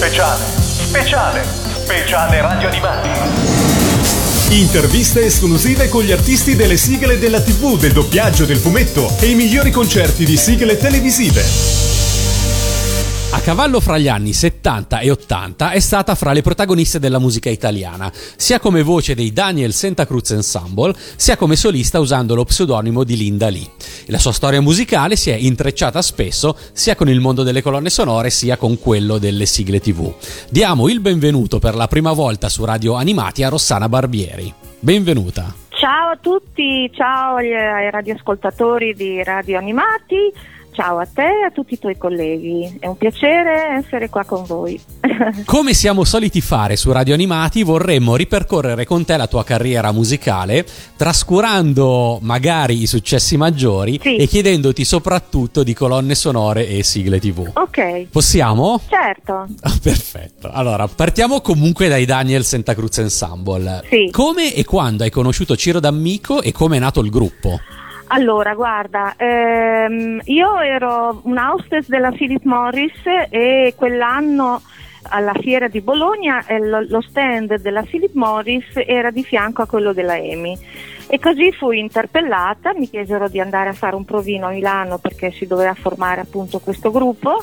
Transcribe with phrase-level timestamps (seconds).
[0.00, 3.10] Speciale, speciale, speciale radio animati.
[4.48, 9.34] Interviste esclusive con gli artisti delle sigle della TV, del doppiaggio, del fumetto e i
[9.34, 11.79] migliori concerti di sigle televisive.
[13.32, 17.48] A cavallo fra gli anni 70 e 80 è stata fra le protagoniste della musica
[17.48, 23.04] italiana, sia come voce dei Daniel Santa Cruz Ensemble, sia come solista usando lo pseudonimo
[23.04, 23.70] di Linda Lee.
[24.06, 28.30] La sua storia musicale si è intrecciata spesso sia con il mondo delle colonne sonore
[28.30, 30.12] sia con quello delle sigle TV.
[30.50, 34.52] Diamo il benvenuto per la prima volta su Radio Animati a Rossana Barbieri.
[34.80, 35.54] Benvenuta.
[35.68, 40.58] Ciao a tutti, ciao ai radioascoltatori di Radio Animati.
[40.72, 44.44] Ciao a te e a tutti i tuoi colleghi, è un piacere essere qua con
[44.44, 44.80] voi.
[45.44, 50.64] Come siamo soliti fare su Radio Animati, vorremmo ripercorrere con te la tua carriera musicale,
[50.96, 54.16] trascurando magari i successi maggiori Sì.
[54.16, 57.50] e chiedendoti soprattutto di colonne sonore e sigle TV.
[57.54, 58.80] Ok, Possiamo?
[58.88, 59.46] certo.
[59.60, 60.48] Ah, Perfetto.
[60.52, 63.82] Allora, partiamo comunque dai Daniel Santa Cruz Ensemble.
[63.88, 64.08] Sì.
[64.10, 67.58] Come e quando hai conosciuto Ciro D'Amico e come è nato il gruppo?
[68.12, 74.60] Allora, guarda, ehm, io ero un hostess della Philip Morris e quell'anno
[75.10, 79.92] alla fiera di Bologna eh, lo, stand della Philip Morris era di fianco a quello
[79.92, 80.58] della EMI.
[81.06, 85.30] E così fui interpellata, mi chiesero di andare a fare un provino a Milano perché
[85.30, 87.40] si doveva formare appunto questo gruppo.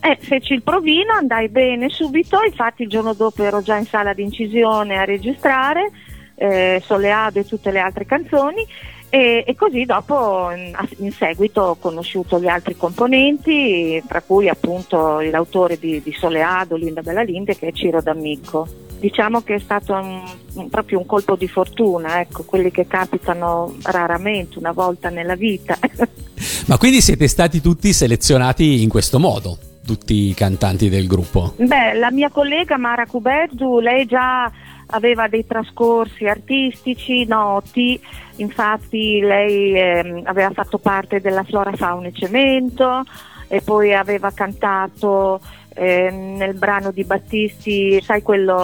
[0.00, 4.14] Eh, feci il provino, andai bene subito, infatti il giorno dopo ero già in sala
[4.14, 5.90] di incisione a registrare
[6.36, 8.66] eh, Soleado e tutte le altre canzoni
[9.10, 10.50] e, e così dopo
[10.98, 17.02] in, seguito ho conosciuto gli altri componenti, tra cui appunto l'autore di, di Soleado, Linda
[17.02, 18.66] Bella Linde, che è Ciro D'Amico.
[19.00, 20.22] Diciamo che è stato un-
[20.54, 25.76] un- proprio un colpo di fortuna, ecco, quelli che capitano raramente, una volta nella vita.
[26.66, 31.54] Ma quindi siete stati tutti selezionati in questo modo, tutti i cantanti del gruppo?
[31.56, 34.52] Beh, la mia collega Mara Cubeddu, lei già
[34.90, 38.00] aveva dei trascorsi artistici noti,
[38.36, 43.02] infatti lei ehm, aveva fatto parte della Flora Fauna e Cemento
[43.48, 45.40] e poi aveva cantato
[45.74, 48.54] ehm, nel brano di Battisti, sai quello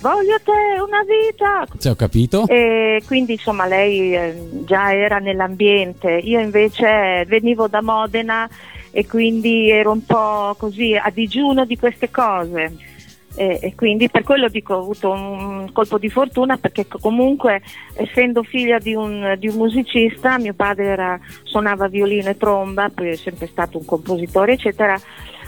[0.00, 2.46] Voglio te una vita, Se ho capito?
[2.46, 8.48] e quindi insomma lei eh, già era nell'ambiente, io invece venivo da Modena
[8.90, 12.90] e quindi ero un po' così a digiuno di queste cose.
[13.34, 17.62] E, e quindi per quello dico ho avuto un colpo di fortuna perché co- comunque
[17.94, 23.08] essendo figlia di un, di un musicista mio padre era- suonava violino e tromba poi
[23.08, 25.00] è sempre stato un compositore eccetera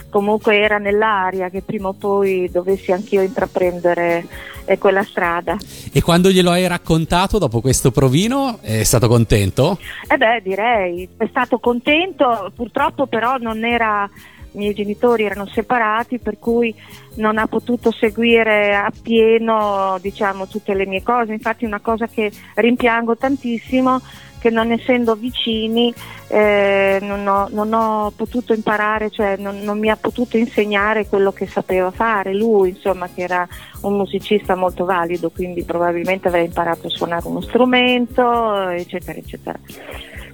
[0.09, 4.25] comunque era nell'aria che prima o poi dovessi anch'io intraprendere
[4.65, 5.57] eh, quella strada
[5.91, 9.77] E quando glielo hai raccontato dopo questo provino, è stato contento?
[10.09, 14.09] Eh beh, direi, è stato contento, purtroppo però non era,
[14.55, 16.73] i miei genitori erano separati, per cui
[17.15, 21.33] non ha potuto seguire appieno, diciamo, tutte le mie cose.
[21.33, 24.01] Infatti una cosa che rimpiango tantissimo
[24.39, 25.91] che non essendo vicini
[26.27, 31.31] eh, non, ho, non ho potuto imparare, cioè non, non mi ha potuto insegnare quello
[31.31, 33.47] che sapeva fare lui, insomma, che era
[33.81, 39.59] un musicista molto valido, quindi probabilmente avrei imparato a suonare uno strumento, eccetera, eccetera.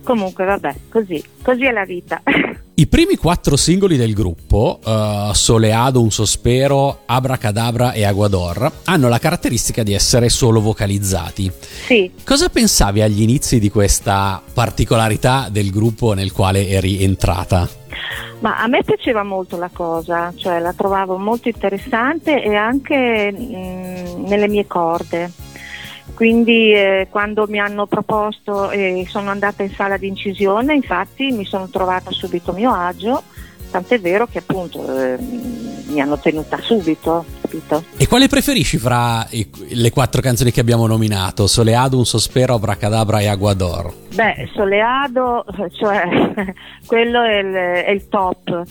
[0.03, 2.21] Comunque, vabbè, così, così è la vita.
[2.73, 9.19] I primi quattro singoli del gruppo, eh, Soleado, Un Sospero, Abracadabra e Aguador, hanno la
[9.19, 11.51] caratteristica di essere solo vocalizzati.
[11.85, 12.09] sì.
[12.25, 17.69] Cosa pensavi agli inizi di questa particolarità del gruppo nel quale eri entrata?
[18.39, 24.25] Ma a me piaceva molto la cosa, cioè la trovavo molto interessante e anche mm,
[24.25, 25.31] nelle mie corde.
[26.21, 31.45] Quindi eh, quando mi hanno proposto e sono andata in sala di incisione, infatti mi
[31.45, 33.23] sono trovata subito a mio agio,
[33.71, 37.83] tant'è vero che appunto eh, mi hanno tenuta subito, capito?
[37.97, 41.47] E quale preferisci fra i- le quattro canzoni che abbiamo nominato?
[41.47, 43.91] Soleado, Un Sospero, Abracadabra e Aguador.
[44.13, 46.03] Beh, Soleado, cioè
[46.85, 47.51] quello è il,
[47.85, 48.61] è il top,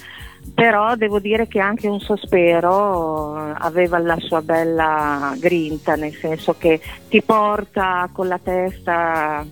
[0.55, 6.81] però devo dire che anche un sospero aveva la sua bella grinta, nel senso che
[7.09, 9.45] ti porta con la testa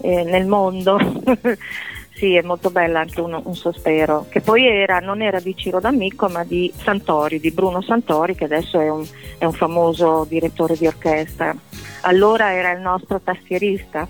[0.00, 0.98] eh, nel mondo.
[2.14, 5.80] sì, è molto bella anche un, un sospero, che poi era, non era di Ciro
[5.80, 9.06] D'Amico ma di Santori, di Bruno Santori, che adesso è un,
[9.38, 11.54] è un famoso direttore di orchestra.
[12.02, 14.08] Allora era il nostro tastierista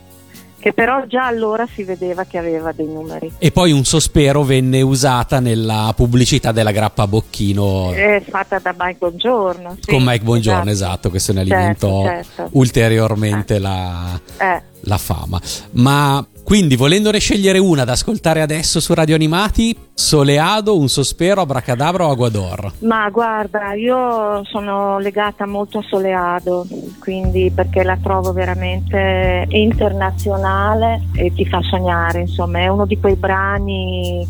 [0.62, 3.32] che però già allora si vedeva che aveva dei numeri.
[3.38, 8.98] E poi Un Sospero venne usata nella pubblicità della grappa Bocchino È fatta da Mike
[8.98, 9.76] Bongiorno.
[9.80, 12.48] sì, con Mike Bongiorno, esatto, questo ne Certo, alimentò certo.
[12.52, 15.40] ulteriormente la, Eh, la fama.
[15.72, 22.06] Ma Quindi, volendone scegliere una da ascoltare adesso su Radio Animati, Soleado, Un sospero, Abracadabra
[22.06, 22.72] o Aguador?
[22.80, 26.66] Ma guarda, io sono legata molto a Soleado,
[26.98, 33.16] quindi perché la trovo veramente internazionale e ti fa sognare, insomma, è uno di quei
[33.16, 34.26] brani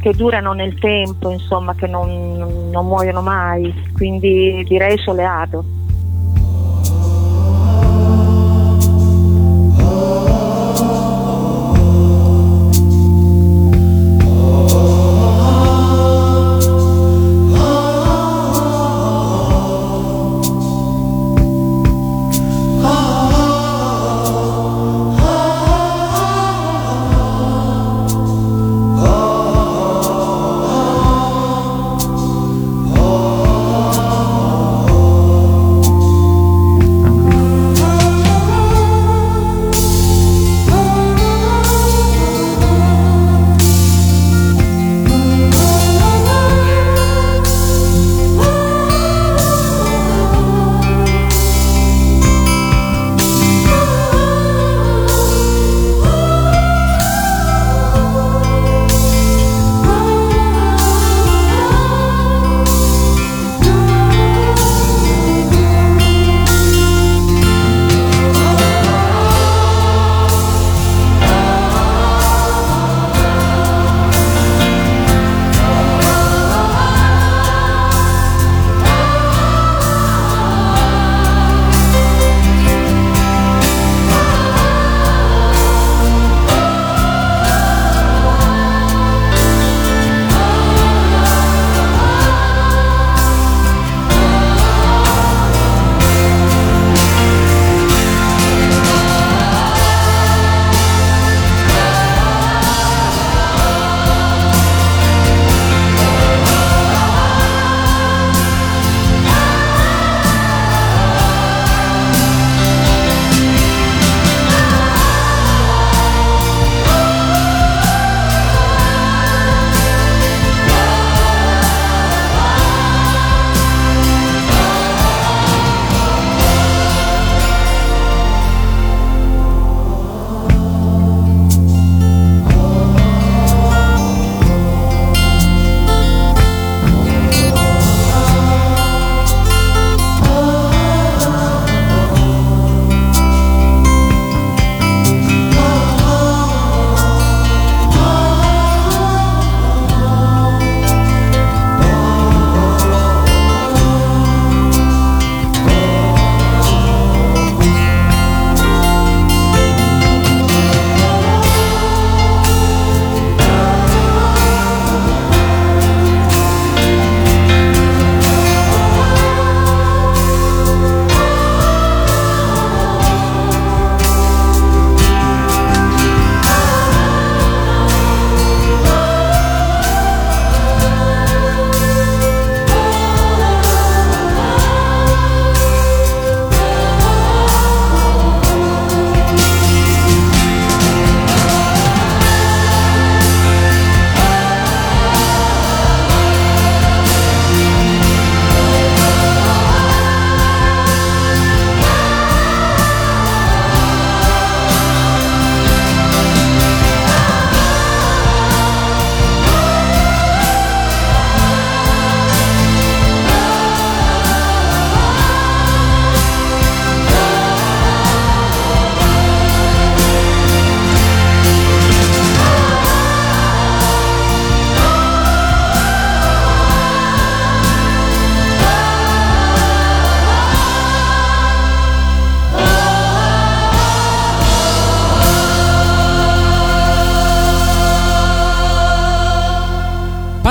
[0.00, 5.64] che durano nel tempo, insomma, che non, non muoiono mai, quindi direi Soleado.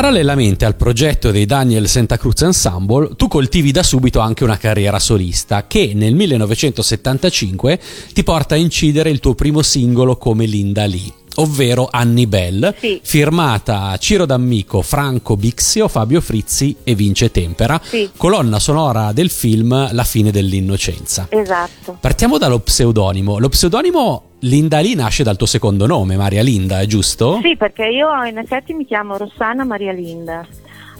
[0.06, 5.00] Parallelamente al progetto dei Daniel Santa Cruz Ensemble, tu coltivi da subito anche una carriera
[5.00, 7.80] solista che nel 1975
[8.14, 13.00] ti porta a incidere il tuo primo singolo come Linda Lee ovvero Annie Bell, Sì.
[13.04, 18.10] firmata Ciro D'Amico, Franco Bixio, Fabio Frizzi e Vince Tempera, Sì.
[18.16, 21.28] colonna sonora del film La fine dell'innocenza.
[21.30, 21.98] Esatto.
[22.00, 23.40] Partiamo dallo pseudonimo.
[23.40, 27.40] Lo pseudonimo Linda Lee nasce dal tuo secondo nome, Maria Linda, è giusto?
[27.42, 30.46] Sì, perché io in effetti mi chiamo Rossana Maria Linda,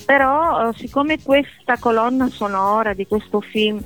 [0.04, 3.80] però eh, siccome questa colonna sonora di questo film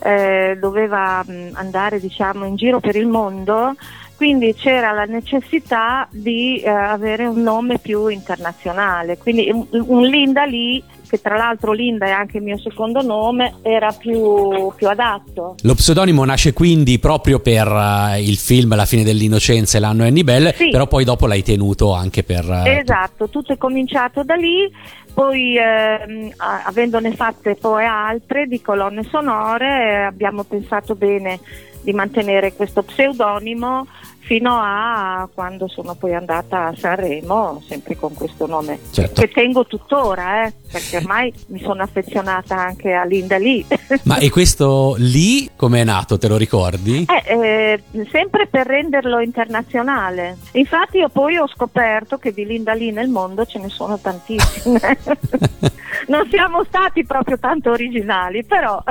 [0.00, 3.74] eh, doveva mh, andare diciamo, in giro per il mondo,
[4.16, 10.44] quindi c'era la necessità di eh, avere un nome più internazionale, quindi un, un Linda
[10.44, 15.54] lì che tra l'altro Linda è anche il mio secondo nome, era più, più adatto.
[15.62, 20.24] Lo pseudonimo nasce quindi proprio per uh, il film La fine dell'innocenza e l'anno Annie
[20.24, 20.70] Bell, Sì.
[20.70, 22.44] però poi dopo l'hai tenuto anche per...
[22.44, 24.68] uh, Esatto, tutto è cominciato da lì,
[25.14, 26.32] poi ehm,
[26.64, 31.38] avendone fatte poi altre di colonne sonore eh, abbiamo pensato bene
[31.86, 33.86] di mantenere questo pseudonimo
[34.26, 39.20] fino a quando sono poi andata a Sanremo, sempre con questo nome, Certo.
[39.20, 43.64] che tengo tuttora, eh, perché ormai mi sono affezionata anche a Linda Lee.
[44.02, 47.06] Ma e questo lì come è nato, te lo ricordi?
[47.08, 50.38] Eh, eh, sempre per renderlo internazionale.
[50.52, 54.98] Infatti io poi ho scoperto che di Linda Lee nel mondo ce ne sono tantissime.
[56.08, 58.82] non siamo stati proprio tanto originali, però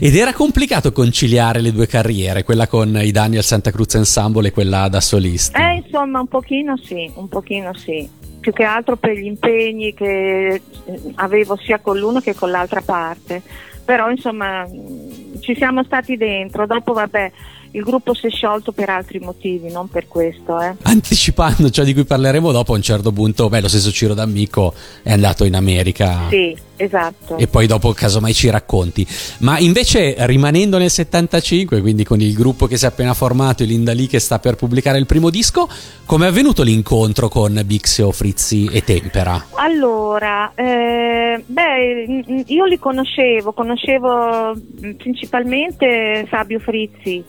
[0.00, 4.52] Ed era complicato conciliare le due carriere, quella con i Daniel Santa Cruz Ensemble e
[4.52, 5.58] quella da solista.
[5.58, 8.08] eh, insomma un pochino sì, un pochino sì.
[8.38, 12.80] Più che altro per gli impegni che eh, avevo sia con l'uno che con l'altra
[12.80, 13.42] parte.
[13.84, 16.66] Però insomma mh, ci siamo stati dentro.
[16.66, 17.32] Dopo vabbè,
[17.74, 20.74] il gruppo si è sciolto per altri motivi, non per questo, eh.
[20.82, 24.72] Anticipando ciò di cui parleremo dopo, a un certo punto, beh, lo stesso Ciro D'Amico
[25.02, 26.28] è andato in America.
[26.30, 27.36] Sì, esatto.
[27.36, 29.04] E poi dopo casomai ci racconti.
[29.38, 33.66] Ma invece rimanendo nel 75, quindi con il gruppo che si è appena formato e
[33.66, 35.68] Linda Lee che sta per pubblicare il primo disco,
[36.06, 39.46] come è avvenuto l'incontro con Bixio, Frizzi e Tempera?
[39.54, 47.24] Allora, eh, beh, mm, io li conoscevo, conoscevo mm, principalmente Fabio Frizzi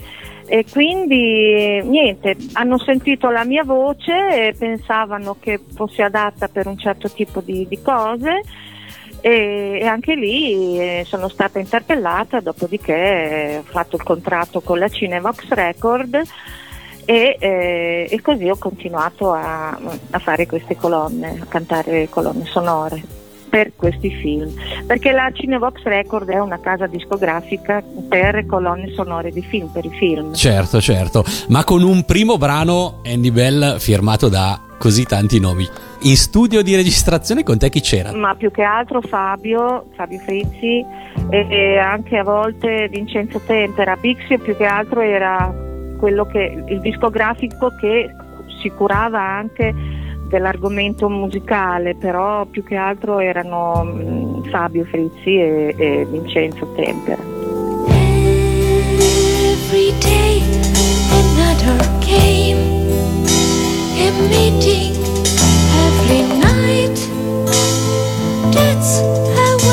[0.48, 6.78] e quindi niente, hanno sentito la mia voce e pensavano che fosse adatta per un
[6.78, 8.42] certo tipo di, di cose.
[9.22, 14.78] E, e anche lì eh, sono stata interpellata, dopodiché eh, ho fatto il contratto con
[14.78, 16.22] la Cinevox Record
[17.06, 19.70] e, eh, e così ho continuato a,
[20.12, 23.25] a fare queste colonne, a cantare colonne sonore
[23.56, 24.52] per questi film,
[24.86, 29.92] perché la Cinevox Record è una casa discografica per colonne sonore di film, per i
[29.92, 30.34] film.
[30.34, 35.66] Certo, certo, ma con un primo brano Andy Bell firmato da così tanti nomi.
[36.02, 38.14] In studio di registrazione con te chi c'era?
[38.14, 40.86] Ma più che altro Fabio, Fabio Frizzi
[41.30, 43.96] e, e anche a volte Vincenzo Tempera.
[43.96, 45.50] Bixio più che altro era
[45.98, 48.14] quello che, il discografico che
[48.62, 56.06] si curava anche dell'argomento musicale, però più che altro erano mm, Fabio Frizzi e, e
[56.10, 57.22] Vincenzo Tempera.
[59.68, 60.42] Every day
[61.12, 62.60] another game,
[63.98, 64.94] a
[65.88, 66.98] every night.
[68.54, 69.65] That's a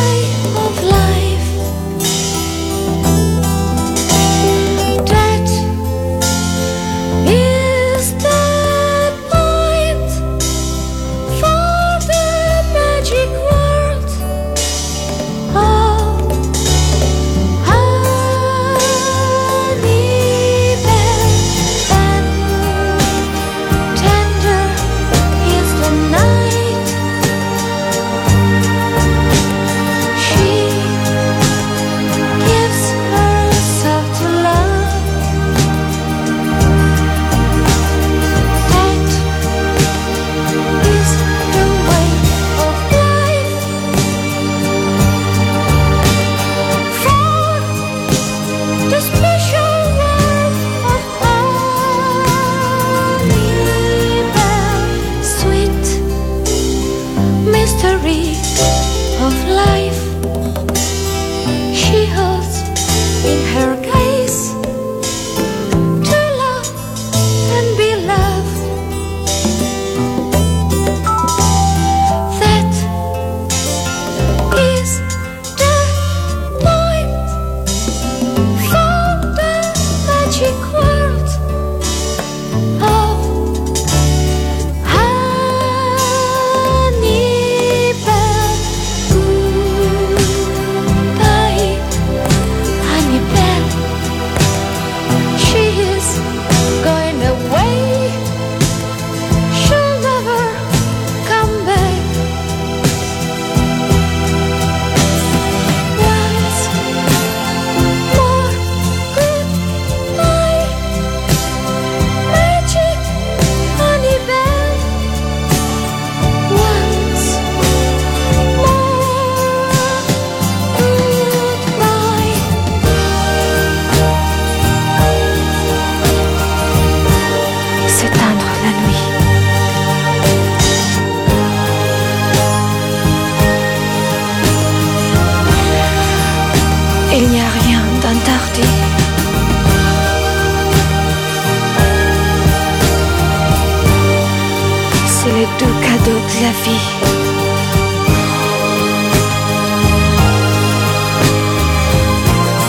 [145.25, 146.81] la vie.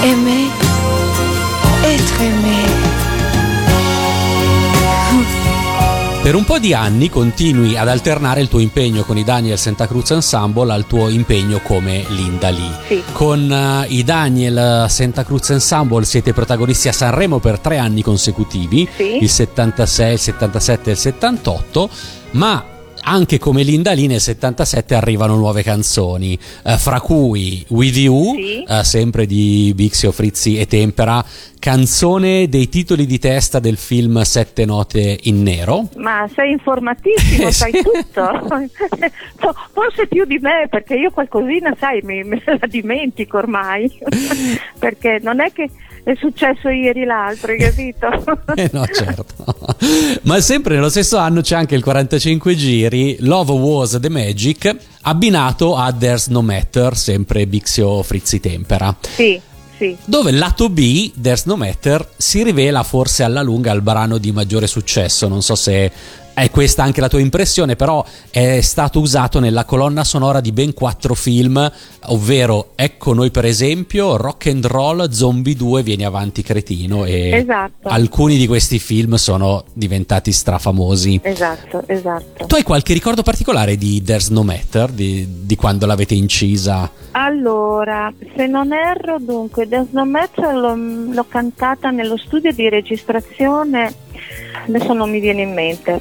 [0.04, 0.52] Aimer,
[1.84, 2.92] être aimé.
[6.22, 9.88] Per un po' di anni continui ad alternare il tuo impegno con i Daniel Santa
[9.88, 12.78] Cruz Ensemble al tuo impegno come Linda Lee.
[12.88, 13.04] Sì.
[13.12, 18.88] Con eh, i Daniel Santa Cruz Ensemble siete protagonisti a Sanremo per tre anni consecutivi,
[18.96, 19.18] Sì.
[19.22, 21.90] il 76, il 77 e il 78,
[22.34, 22.68] ma
[23.06, 28.64] anche come Linda Lee nel 77 arrivano nuove canzoni, eh, fra cui With You, Sì.
[28.64, 31.22] eh, sempre di Bixio, Frizzi e Tempera,
[31.60, 35.90] canzone dei titoli di testa del film Sette note in nero.
[35.98, 38.48] Ma sei informatissimo, Eh, sai tutto.
[39.36, 43.92] Fo- Forse più di me, perché io qualcosina, sai, mi, me la dimentico ormai.
[44.80, 45.70] perché non è che
[46.04, 48.08] è successo ieri l'altro, hai capito?
[48.56, 49.26] Eh no, certo.
[50.24, 55.76] Ma sempre nello stesso anno c'è anche il 45 giri Love Was the Magic abbinato
[55.76, 58.96] a There's No Matter, sempre Bixio Frizzi Tempera.
[59.02, 59.40] sì,
[59.78, 59.96] sì.
[60.06, 64.32] Dove il lato B, There's No Matter, si rivela forse alla lunga il brano di
[64.32, 65.28] maggiore successo.
[65.28, 65.92] Non so se
[66.34, 70.74] è questa anche la tua impressione, però è stato usato nella colonna sonora di ben
[70.74, 71.72] quattro film,
[72.08, 77.88] ovvero Ecco noi per esempio, Rock and Roll, Zombie 2, Vieni avanti cretino e Esatto.
[77.88, 81.20] alcuni di questi film sono diventati strafamosi.
[81.24, 82.46] Esatto, esatto.
[82.46, 86.90] Tu hai qualche ricordo particolare di There's No Matter, di, di quando l'avete incisa?
[87.12, 93.94] Allora, se non erro, dunque, There's No Matter l'ho, l'ho cantata nello studio di registrazione,
[94.68, 96.00] adesso non mi viene in mente,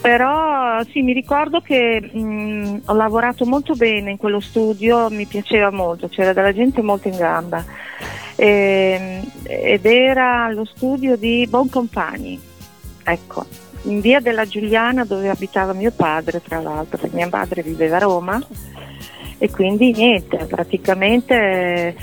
[0.00, 5.70] però sì, mi ricordo che mh, ho lavorato molto bene in quello studio, mi piaceva
[5.70, 7.64] molto, c'era della gente molto in gamba.
[8.36, 12.40] Ehm, ed era lo studio di Boncompagni,
[13.04, 13.44] ecco,
[13.82, 18.00] in via della Giuliana dove abitava mio padre, tra l'altro, perché mia madre viveva a
[18.00, 18.42] Roma.
[19.42, 21.96] E quindi niente, praticamente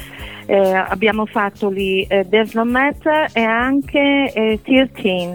[0.47, 5.29] eh, abbiamo fatto lì eh, There's No Matter e anche eh, 13,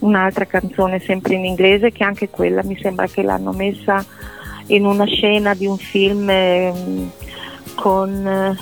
[0.00, 4.04] un'altra canzone sempre in inglese che anche quella mi sembra che l'hanno messa
[4.66, 7.10] in una scena di un film ehm,
[7.76, 8.56] con, eh,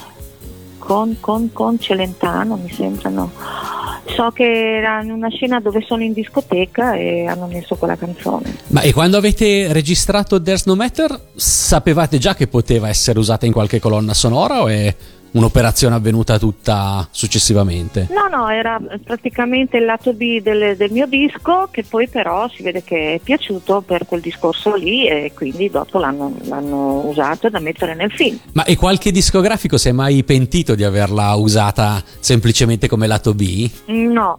[0.79, 3.11] con, con, con Celentano, mi sembra.
[4.15, 8.59] So che era in una scena dove sono in discoteca e hanno messo quella canzone.
[8.69, 13.53] Ma e quando avete registrato There's No Matter, sapevate già che poteva essere usata in
[13.53, 14.95] qualche colonna sonora o è
[15.37, 18.09] un'operazione avvenuta tutta successivamente?
[18.11, 22.63] No, no, era praticamente il lato B del, del mio disco che poi però si
[22.63, 27.61] vede che è piaciuto per quel discorso lì e quindi dopo l'hanno, l'hanno usato da
[27.61, 28.39] mettere nel film.
[28.53, 33.71] Ma e qualche discografico si è mai pentito di averla usata semplicemente come lato B?
[33.87, 34.39] No.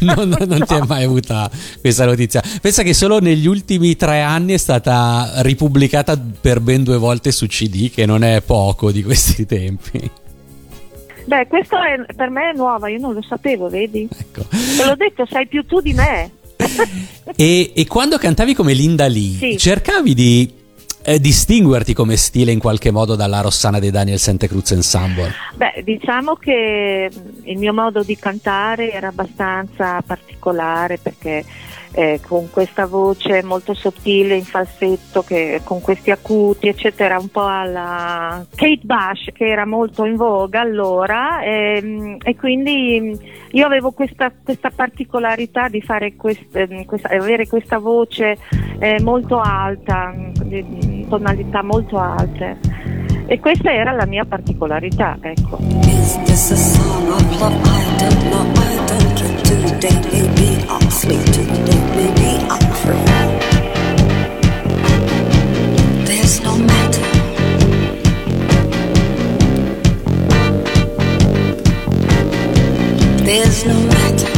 [0.00, 2.42] Non, non- non ti è mai avuta questa notizia.
[2.60, 7.46] Pensa che solo negli ultimi tre anni è stata ripubblicata per ben due volte su
[7.46, 10.10] CD, che non è poco di questi tempi.
[11.24, 14.08] Beh, questo è, per me è nuova, io non lo sapevo, vedi?
[14.10, 14.42] Ecco.
[14.50, 16.30] Te l'ho detto, sai più tu di me.
[17.36, 19.56] E, e quando cantavi come Linda Lee, Sì.
[19.56, 20.52] cercavi di
[21.02, 25.32] eh, distinguerti come stile in qualche modo dalla Rossana dei Daniel Santa Cruz Ensemble?
[25.56, 31.44] Beh, diciamo che mh, il mio modo di cantare era abbastanza particolare perché
[31.94, 37.46] eh, con questa voce molto sottile in falsetto, che, con questi acuti, eccetera, un po'
[37.46, 43.18] alla Kate Bush che era molto in voga allora ehm, e quindi
[43.50, 48.38] io avevo questa, questa particolarità di fare quest- ehm, questa- avere questa voce
[48.80, 52.58] eh, molto alta, di tonalità molto alte.
[53.26, 55.58] E questa era la mia particolarità, ecco.
[59.64, 60.04] Is this a song of love?
[60.04, 60.04] I don't know.
[60.04, 60.04] I don't care.
[60.04, 61.24] Today maybe I'll sleep.
[61.26, 63.04] Today maybe I'm free.
[66.06, 67.02] There's no matter.
[73.24, 74.33] There's no matter.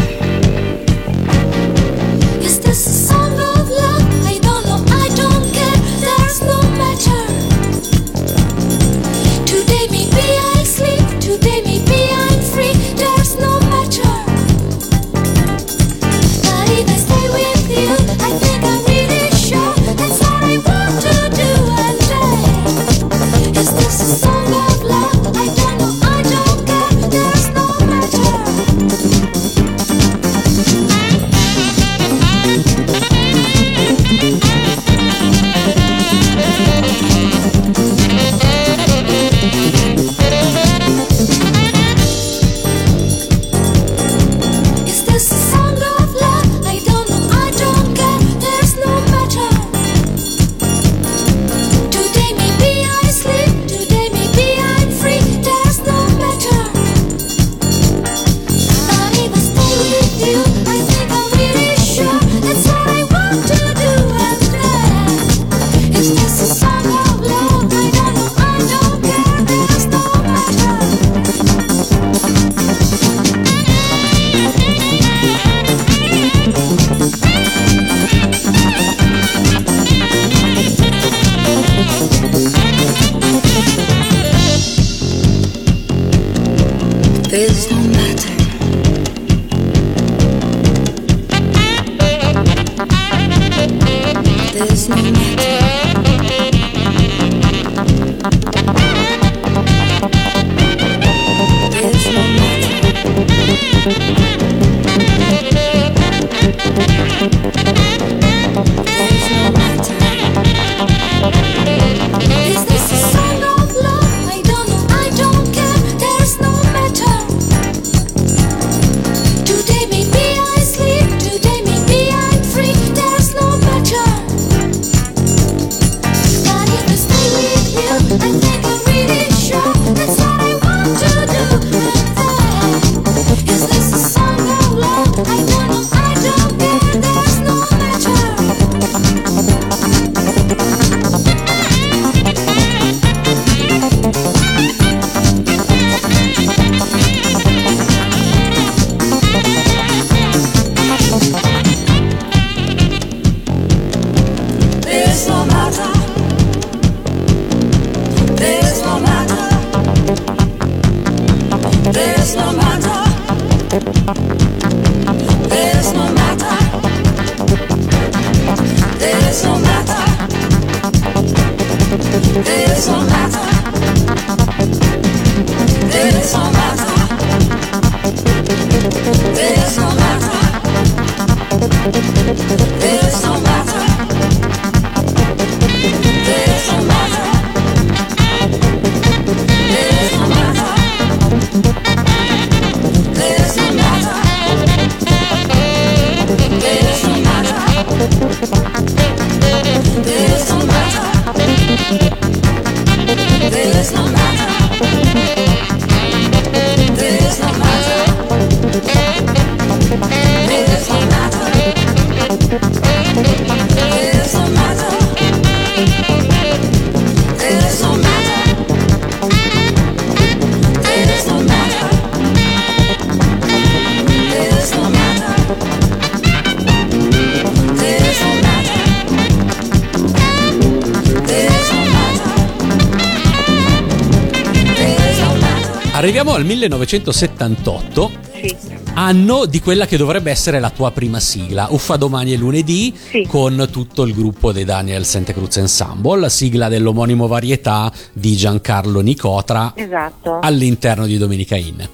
[236.36, 238.54] Al 1978, Sì.
[238.94, 241.68] anno di quella che dovrebbe essere la tua prima sigla.
[241.70, 243.26] Uffa domani è lunedì Sì.
[243.26, 249.00] con tutto il gruppo dei Daniel Santa Cruz Ensemble, la sigla dell'omonimo varietà di Giancarlo
[249.00, 250.38] Nicotra Esatto.
[250.40, 251.88] all'interno di Domenica In.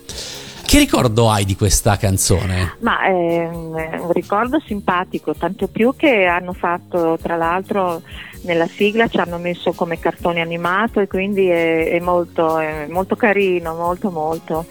[0.64, 2.76] Che ricordo hai di questa canzone?
[2.81, 8.00] Ma un è un ricordo simpatico, tanto più che hanno fatto, tra l'altro,
[8.42, 13.16] nella sigla ci hanno messo come cartone animato e quindi è, è molto, è molto
[13.16, 14.66] carino, molto molto.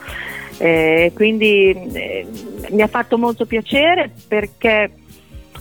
[0.57, 2.27] Eh, quindi eh,
[2.69, 4.91] mi ha fatto molto piacere perché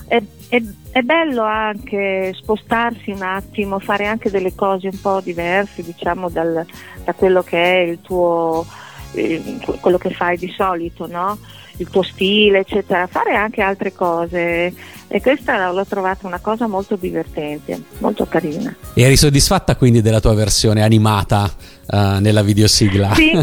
[0.06, 5.82] è, è- è bello anche spostarsi un attimo, fare anche delle cose un po' diverse,
[5.82, 6.66] diciamo, dal-
[7.04, 8.66] da quello che è il tuo
[9.14, 9.40] eh,
[9.80, 11.38] quello che fai di solito, no?
[11.80, 14.72] Il tuo stile, eccetera, fare anche altre cose
[15.12, 18.74] e questa l'ho trovata una cosa molto divertente, molto carina.
[18.94, 21.50] E eri soddisfatta quindi della tua versione animata
[21.90, 23.14] eh, nella videosigla?
[23.14, 23.32] Sì,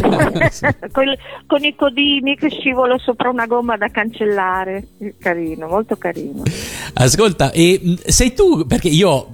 [0.93, 1.13] con,
[1.45, 4.87] con i codini che scivolo sopra una gomma da cancellare,
[5.19, 6.43] carino, molto carino.
[6.93, 9.27] Ascolta, e sei tu, perché io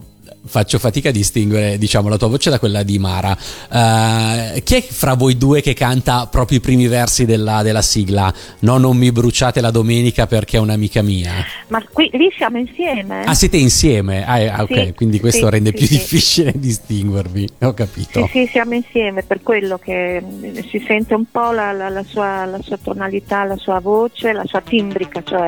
[0.45, 3.35] faccio fatica a distinguere, diciamo, la tua voce da quella di Mara.
[3.71, 8.33] Eh, chi è fra voi due che canta proprio i primi versi della, della sigla?
[8.59, 11.31] No, non mi bruciate la domenica perché è un'amica mia.
[11.67, 13.23] Ma qui, lì siamo insieme?
[13.23, 14.25] Ah, siete insieme?
[14.25, 15.93] Ah, eh, ok, Sì, quindi questo sì, rende sì, più sì.
[15.93, 17.49] difficile distinguervi.
[17.61, 18.25] Ho capito.
[18.25, 22.03] Sì, sì, siamo insieme, per quello che mm, si sente un po' la, la- la
[22.03, 25.47] sua, la sua tonalità, la sua voce, la sua timbrica, cioè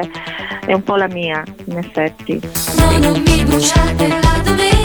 [0.66, 2.40] è un po' la mia, in effetti.
[2.78, 4.85] No, non mi bruciate la domenica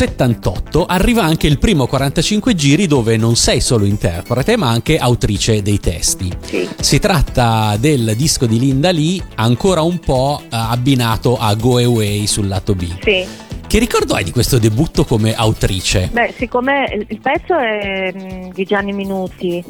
[0.00, 5.60] 1978 arriva anche il primo 45 giri dove non sei solo interprete ma anche autrice
[5.60, 6.32] dei testi.
[6.40, 6.66] Sì.
[6.80, 12.26] Si tratta del disco di Linda Lee ancora un po' eh, abbinato a Go Away
[12.26, 12.88] sul lato B.
[13.02, 13.26] Sì.
[13.66, 16.08] Che ricordo hai di questo debutto come autrice?
[16.10, 19.62] Beh, siccome il- pezzo è mm, di Gianni Minuti,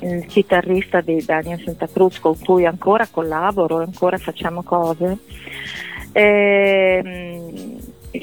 [0.00, 5.18] il chitarrista di Daniel Santa Cruz con cui ancora collaboro, ancora facciamo cose,
[6.12, 7.15] ehm,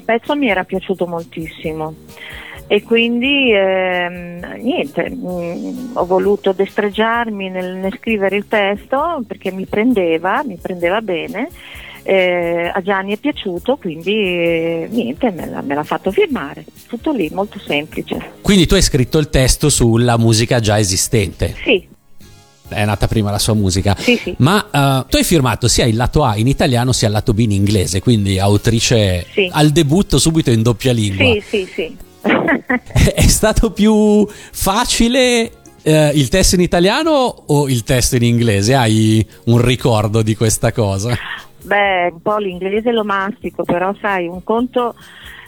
[0.03, 1.95] pezzo mi era piaciuto moltissimo
[2.67, 9.65] e quindi ehm, niente, mm, ho voluto destreggiarmi nel, nel scrivere il testo perché mi
[9.65, 11.49] prendeva, mi prendeva bene.
[12.03, 16.65] eh, a Gianni è piaciuto, quindi eh, niente, me l'ha, me l'ha fatto firmare.
[16.87, 18.17] Tutto lì, molto semplice.
[18.41, 21.55] Quindi tu hai scritto il testo sulla musica già esistente.
[21.63, 21.87] Sì,
[22.73, 23.95] È nata prima la sua musica.
[23.97, 24.33] sì, sì.
[24.39, 27.39] Ma eh, tu hai firmato sia il lato A in italiano sia il lato B
[27.39, 29.49] in inglese, quindi autrice Sì.
[29.51, 31.31] al debutto subito in doppia lingua.
[31.33, 31.97] Sì, sì, sì.
[33.13, 38.75] È stato più facile eh, il testo in italiano o il testo in inglese?
[38.75, 41.15] Hai un ricordo di questa cosa?
[41.63, 44.95] Beh, un po' l'inglese lo mastico, però sai, un conto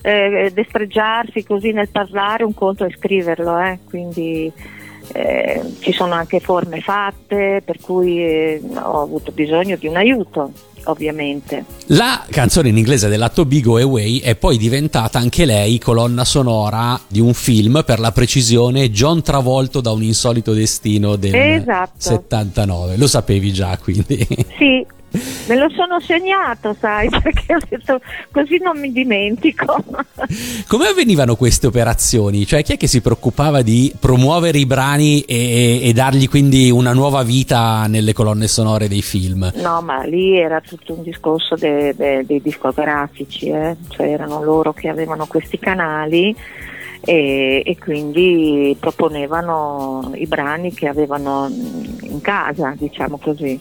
[0.01, 4.51] eh, destreggiarsi così nel parlare, un conto è scriverlo, eh, quindi
[5.13, 10.51] eh, ci sono anche forme fatte, per cui eh, ho avuto bisogno di un aiuto,
[10.85, 11.65] ovviamente.
[11.87, 16.99] La canzone in inglese dell'atto B Go Away è poi diventata anche lei colonna sonora
[17.07, 21.93] di un film, per la precisione John Travolto da un insolito destino del Esatto.
[21.97, 22.97] 79.
[22.97, 24.27] Lo sapevi già quindi.
[24.57, 24.85] Sì,
[25.47, 27.99] me lo sono segnato, sai, perché ho detto
[28.32, 29.84] così non mi dimentico.
[30.67, 32.45] Come avvenivano queste operazioni?
[32.45, 36.93] Cioè chi è che si preoccupava di promuovere i brani e, e dargli quindi una
[36.93, 39.51] nuova vita nelle colonne sonore dei film?
[39.56, 43.75] No, ma lì era tutto un discorso de- de- dei discografici, eh?
[43.89, 46.36] cioè erano loro che avevano questi canali
[47.01, 51.47] e, e quindi proponevano i brani che avevano
[52.01, 53.60] in casa, diciamo così.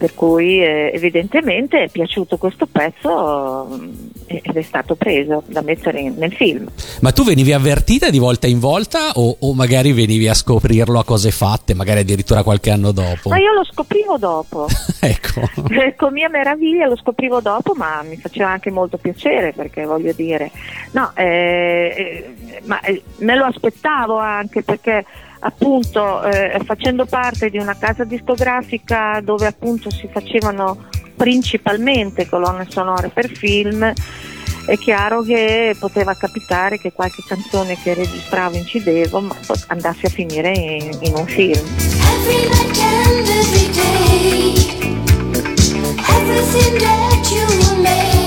[0.00, 3.92] Per cui eh, evidentemente è piaciuto questo pezzo mm,
[4.28, 6.70] ed è stato preso da mettere in- nel film.
[7.02, 11.04] Ma tu venivi avvertita di volta in volta o, o magari venivi a scoprirlo a
[11.04, 13.28] cose fatte, magari addirittura qualche anno dopo?
[13.28, 14.68] Ma io lo scoprivo dopo.
[15.00, 15.42] ecco.
[15.68, 20.14] Eh, Con mia meraviglia lo scoprivo dopo, ma mi faceva anche molto piacere perché voglio
[20.14, 20.50] dire,
[20.92, 25.04] no, eh, eh, ma eh, me lo aspettavo anche perché
[25.40, 33.08] appunto eh, facendo parte di una casa discografica dove appunto si facevano principalmente colonne sonore
[33.08, 33.92] per film,
[34.66, 39.36] è chiaro che poteva capitare che qualche canzone che registravo incidevo ma
[39.68, 41.58] andasse a finire in, in un film.
[46.12, 48.19] Every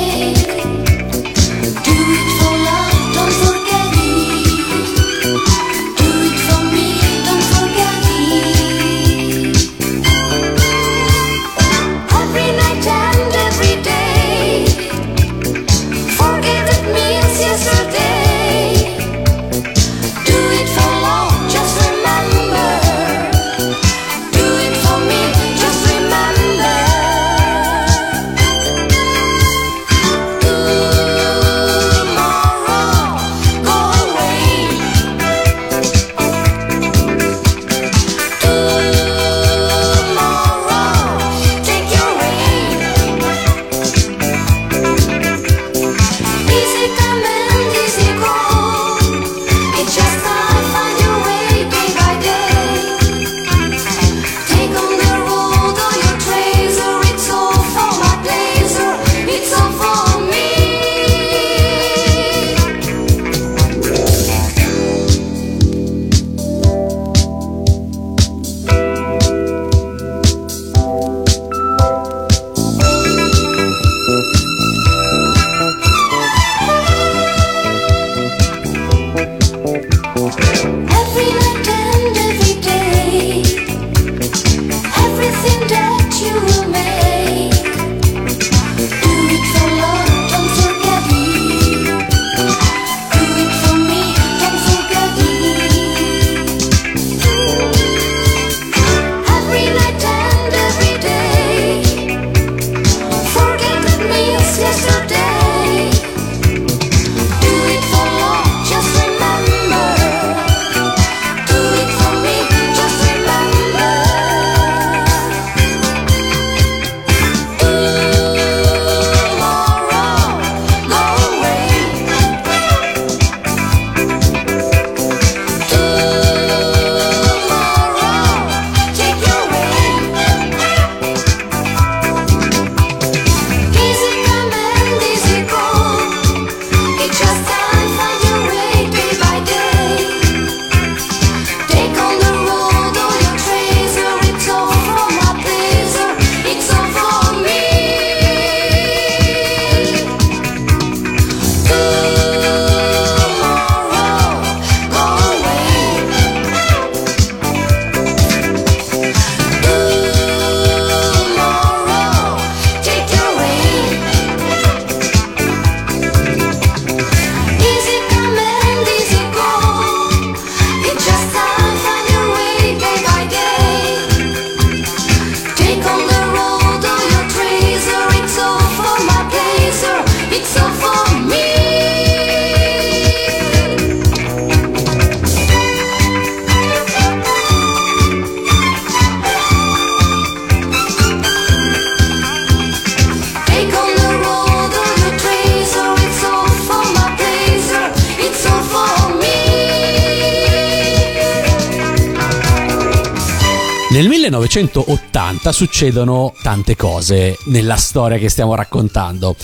[205.44, 209.36] 1980 succedono tante cose nella storia che stiamo raccontando.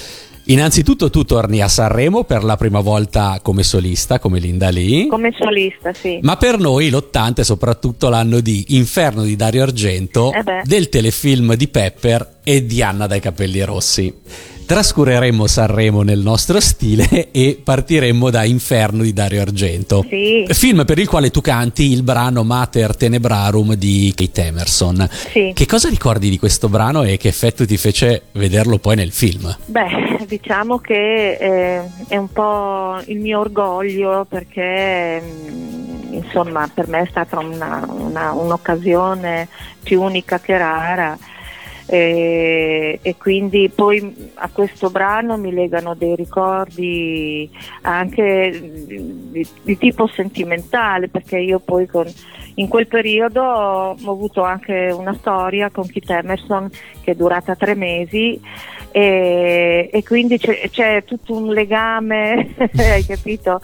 [0.45, 5.07] Innanzitutto tu torni a Sanremo per la prima volta come solista, come Linda Lee.
[5.07, 6.19] Come solista, sì.
[6.21, 11.55] Ma per noi l'80 è soprattutto l'anno di Inferno di Dario Argento, Eh del telefilm
[11.55, 14.13] di Pepper e di Anna dai capelli rossi.
[14.69, 20.05] Trascureremmo Sanremo nel nostro stile e partiremmo da Inferno di Dario Argento.
[20.07, 20.45] Sì.
[20.47, 25.09] Film per il quale tu canti il brano Mater Tenebrarum di Kate Emerson.
[25.31, 25.53] Sì.
[25.55, 29.57] Che cosa ricordi di questo brano e che effetto ti fece vederlo poi nel film?
[29.65, 37.01] Beh, diciamo che eh, è un po' il mio orgoglio perché mm, insomma per me
[37.01, 39.47] è stata una- una- un'occasione
[39.81, 41.17] più unica che rara
[41.91, 47.49] e, e quindi poi a questo brano mi legano dei ricordi
[47.81, 52.05] anche di, di tipo sentimentale perché io poi con-
[52.55, 56.69] in quel periodo ho avuto anche una storia con Keith Emerson
[57.01, 58.39] che è durata tre mesi
[58.91, 63.61] e, e quindi c'è, c'è tutto un legame, hai capito?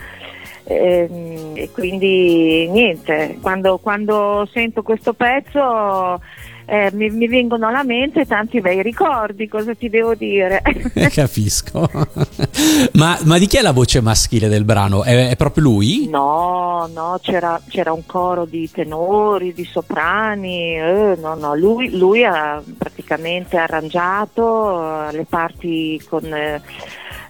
[0.63, 6.19] Ehm, E, quindi niente, quando, quando sento questo pezzo
[6.66, 10.61] eh, mi, mi vengono alla mente tanti bei ricordi, cosa ti devo dire?
[10.95, 11.89] Eh, Capisco.
[12.93, 15.03] ma, ma di chi è la voce maschile del brano?
[15.03, 16.07] È, è proprio lui?
[16.09, 22.24] No, no, c'era, c'era un coro di tenori, di soprani, eh, no, no, lui, lui
[22.24, 26.61] ha praticamente arrangiato eh, le parti con, eh,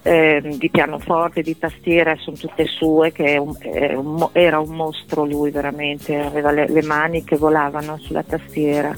[0.02, 3.56] eh, di pianoforte, di tastiera, sono tutte sue, che un-
[3.96, 8.94] un era un mostro lui veramente, aveva le, le mani che volavano sulla tastiera,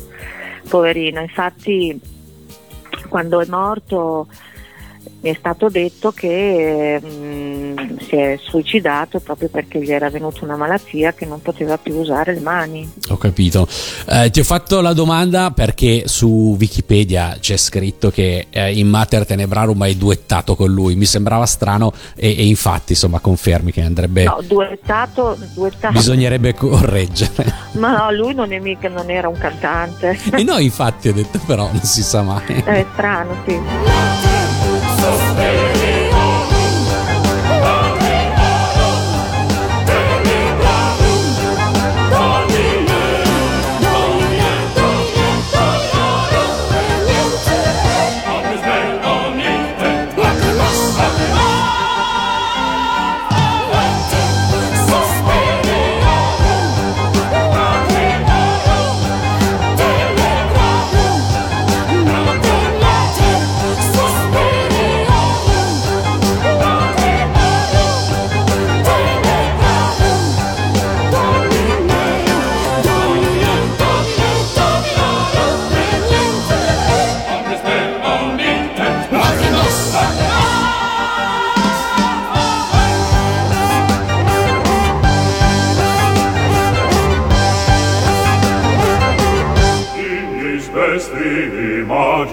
[0.69, 1.99] poverino, infatti
[3.09, 4.27] quando è morto
[5.21, 10.57] mi è stato detto che mm, si è suicidato proprio perché gli era venuta una
[10.57, 12.89] malattia che non poteva più usare le mani.
[13.09, 13.67] Ho capito.
[14.09, 19.27] Eh, ti ho fatto la domanda perché su Wikipedia c'è scritto che eh, in Mater
[19.27, 20.95] Tenebrarum hai duettato con lui.
[20.95, 24.23] Mi sembrava strano e, e infatti, insomma, confermi che andrebbe.
[24.25, 25.95] No, duettato, duettato.
[25.95, 27.53] Bisognerebbe correggere.
[27.79, 30.17] Ma no, lui non, è mica, non era un cantante.
[30.33, 32.63] e no, infatti, ho detto, però non si sa mai.
[32.65, 34.38] È strano, sì.
[35.09, 35.78] Gli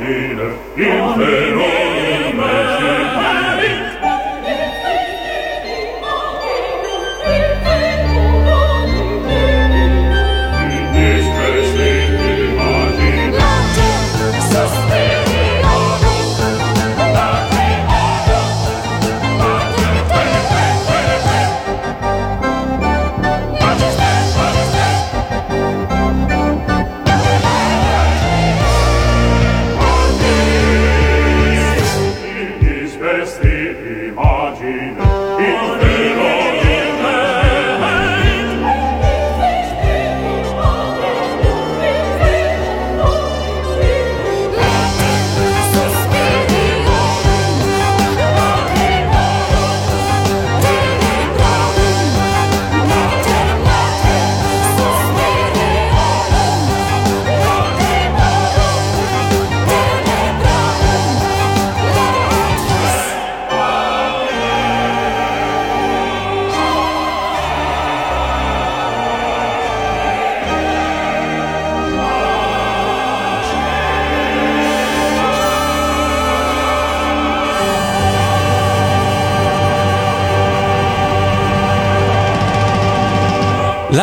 [0.05, 0.39] fine,
[0.75, 1.74] in vero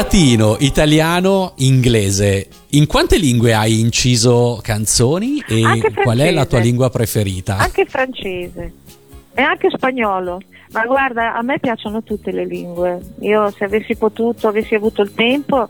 [0.03, 2.49] Latino, italiano, inglese.
[2.71, 5.63] In quante lingue hai inciso canzoni e
[6.03, 7.57] qual è la tua lingua preferita?
[7.59, 8.73] Anche francese
[9.33, 10.41] e anche spagnolo.
[10.73, 13.01] Ma guarda, a me piacciono tutte le lingue.
[13.21, 15.69] Io se avessi potuto, avessi avuto il tempo,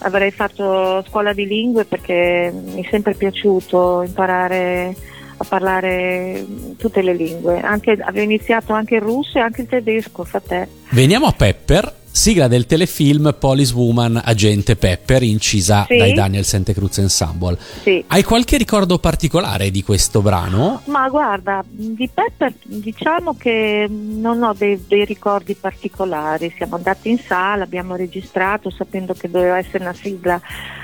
[0.00, 4.94] avrei fatto scuola di lingue perché mi è sempre piaciuto imparare
[5.38, 6.44] a parlare
[6.76, 7.58] tutte le lingue.
[7.62, 10.68] Anche, avevo iniziato anche il russo e anche il tedesco, fa te.
[10.90, 15.96] Veniamo a Pepper, sigla del telefilm Police Woman Agente Pepper, incisa Sì.
[15.96, 17.58] dai Daniel Santa Cruz Ensemble.
[17.58, 18.04] Sì.
[18.06, 20.82] Hai qualche ricordo particolare di questo brano?
[20.84, 26.54] Ma guarda, di Pepper diciamo che non ho dei, dei ricordi particolari.
[26.56, 30.40] Siamo andati in sala, abbiamo registrato sapendo che doveva essere una sigla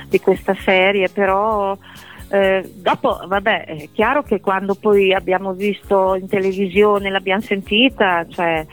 [0.09, 1.79] di questa serie, però
[2.31, 8.67] eh, dopo, vabbè, è chiaro che quando poi abbiamo visto in televisione, l'abbiamo sentita, cioè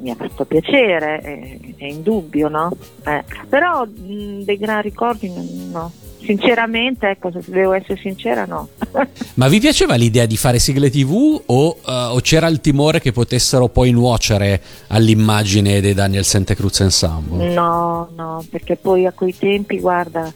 [0.00, 2.70] mi ha fatto piacere, è, è indubbio, no?
[3.04, 5.30] Eh, però mh, dei gran ricordi
[5.70, 5.92] no.
[6.22, 8.68] Sinceramente, ecco, se devo essere sincera, no.
[9.34, 13.10] Ma vi piaceva l'idea di fare sigle TV o, eh, o c'era il timore che
[13.10, 17.54] potessero poi nuocere all'immagine dei Daniel Santa Cruz Ensemble?
[17.54, 20.30] No, no, perché poi a quei tempi, guarda,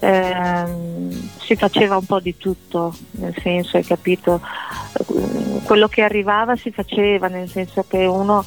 [0.00, 4.40] ehm, si faceva un po' di tutto, nel senso, hai capito,
[4.98, 8.44] Eh, quello che arrivava si faceva, nel senso che uno,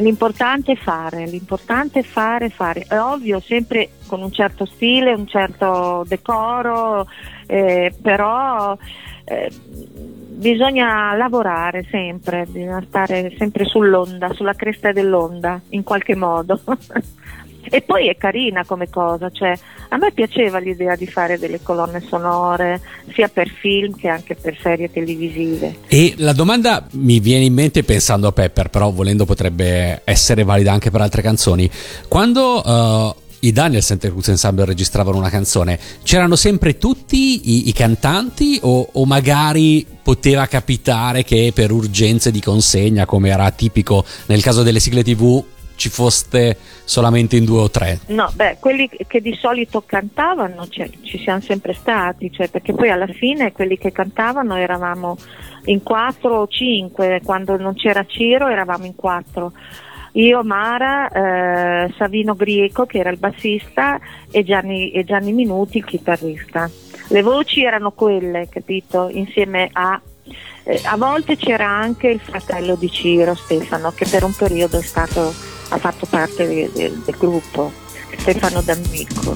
[0.00, 5.26] l'importante è fare, l'importante è fare, fare, è ovvio, sempre con un certo stile, un
[5.26, 7.06] certo decoro,
[7.46, 8.76] eh, però
[9.24, 9.50] eh,
[10.34, 16.60] bisogna lavorare sempre, bisogna stare sempre sull'onda, sulla cresta dell'onda, in qualche modo.
[17.70, 19.56] e poi è carina come cosa, cioè
[19.88, 22.80] a me piaceva l'idea di fare delle colonne sonore,
[23.12, 25.76] sia per film che anche per serie televisive.
[25.86, 30.72] E la domanda mi viene in mente pensando a Pepper, però volendo potrebbe essere valida
[30.72, 31.70] anche per altre canzoni.
[32.08, 37.72] Quando eh, i Daniel Santa Cruz Ensemble registravano una canzone, c'erano sempre tutti i, i
[37.72, 44.42] cantanti o, o magari poteva capitare che per urgenze di consegna, come era tipico nel
[44.42, 45.42] caso delle sigle TV,
[45.76, 48.00] ci foste solamente in due o tre?
[48.06, 52.90] No, beh, quelli che di solito cantavano cioè, ci siamo sempre stati, cioè, perché poi
[52.90, 55.16] alla fine quelli che cantavano eravamo
[55.66, 59.52] in quattro o cinque, quando non c'era Ciro eravamo in quattro.
[60.16, 63.98] Io, Mara, eh, Savino Grieco che era il bassista
[64.30, 66.70] e Gianni, e Gianni Minuti il chitarrista.
[67.08, 69.08] Le voci erano quelle, capito?
[69.10, 70.00] Insieme a...
[70.62, 74.82] eh, a volte c'era anche il fratello di Ciro, Stefano, che per un periodo è
[74.82, 75.34] stato,
[75.68, 77.72] ha fatto parte de- de- del gruppo,
[78.18, 79.32] Stefano D'Amico.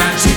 [0.00, 0.29] my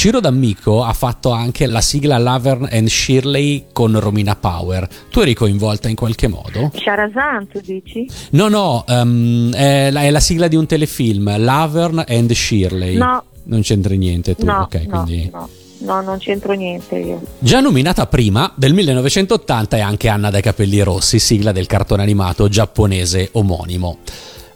[0.00, 4.88] Ciro D'Amico ha fatto anche la sigla Laverne and Shirley con Romina Power.
[5.10, 6.72] Tu eri coinvolta in qualche modo?
[6.74, 8.08] Sharazan, tu dici?
[8.30, 12.96] No, no, ehm, è, la, è la sigla di un telefilm, Laverne and Shirley.
[12.96, 13.24] No.
[13.42, 15.28] Non c'entri niente tu, No, ok, no, quindi...
[15.30, 15.48] no,
[15.80, 17.20] no, non c'entro niente io.
[17.38, 22.48] Già nominata prima, del 1980 è anche Anna dai capelli rossi, sigla del cartone animato
[22.48, 23.98] giapponese omonimo.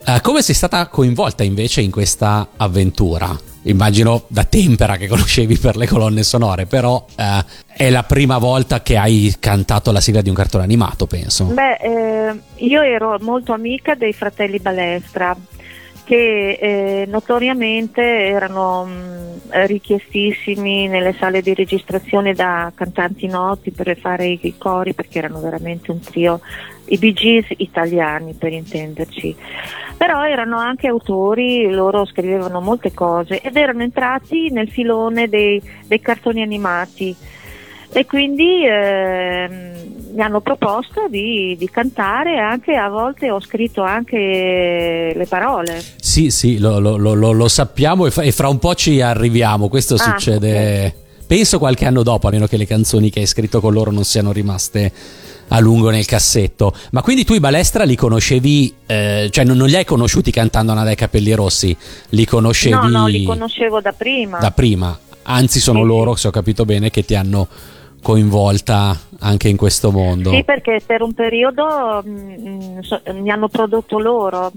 [0.06, 3.52] Eh, come sei stata coinvolta invece in questa avventura?
[3.66, 8.82] Immagino da tempera che conoscevi per le colonne sonore, però eh, è la prima volta
[8.82, 11.44] che hai cantato la sigla di un cartone animato, penso.
[11.44, 15.36] Beh, eh, io ero molto amica dei fratelli Balestra
[16.04, 24.26] che eh, notoriamente erano mh, richiestissimi nelle sale di registrazione da cantanti noti per fare
[24.26, 26.40] i, i cori perché erano veramente un trio,
[26.86, 29.34] i Bee Gees italiani per intenderci.
[29.96, 36.00] Però erano anche autori, loro scrivevano molte cose ed erano entrati nel filone dei, dei
[36.00, 37.16] cartoni animati
[37.92, 39.72] e quindi ehm,
[40.14, 45.82] mi hanno proposto di, di cantare anche a volte ho scritto anche le parole.
[46.00, 49.68] Sì, sì, lo, lo- lo- lo- sappiamo e, fa- e fra un po' ci arriviamo.
[49.68, 50.94] Questo Ah, succede,
[51.26, 54.04] penso, qualche anno dopo, a meno che le canzoni che hai scritto con loro non
[54.04, 54.92] siano rimaste
[55.48, 56.72] a lungo nel cassetto.
[56.92, 60.72] Ma quindi tu i Balestra li conoscevi, eh, cioè non, non li hai conosciuti cantando
[60.72, 61.76] Anna dai capelli rossi,
[62.10, 64.38] li conoscevi No, no, li conoscevo da prima.
[64.38, 64.98] da prima.
[65.26, 67.48] Anzi, sono Sì, loro, se ho capito bene, che ti hanno
[68.04, 70.30] coinvolta anche in questo mondo.
[70.30, 74.52] Sì, perché per un periodo mm, so- mi hanno prodotto loro.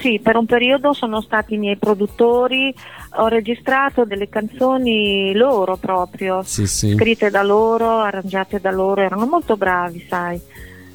[0.00, 2.74] Sì, per un periodo sono stati i miei produttori,
[3.16, 6.94] ho registrato delle canzoni loro proprio, Sì, sì.
[6.94, 10.40] scritte da loro, arrangiate da loro, erano molto bravi, sai.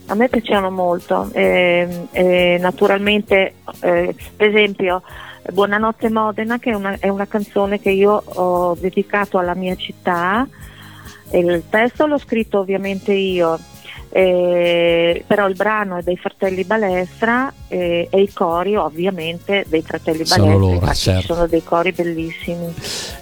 [0.07, 1.29] A me piacevano molto.
[1.31, 5.03] E, e naturalmente, eh, per esempio,
[5.53, 10.45] Buonanotte Modena, che è una, è una canzone che io ho dedicato alla mia città,
[11.31, 13.59] il testo l'ho scritto ovviamente io,
[14.09, 20.25] eh, però il brano è dei fratelli Balestra eh, e i cori ovviamente dei fratelli
[20.25, 21.33] Sono Balestra, loro, infatti certo.
[21.33, 22.73] sono dei cori bellissimi.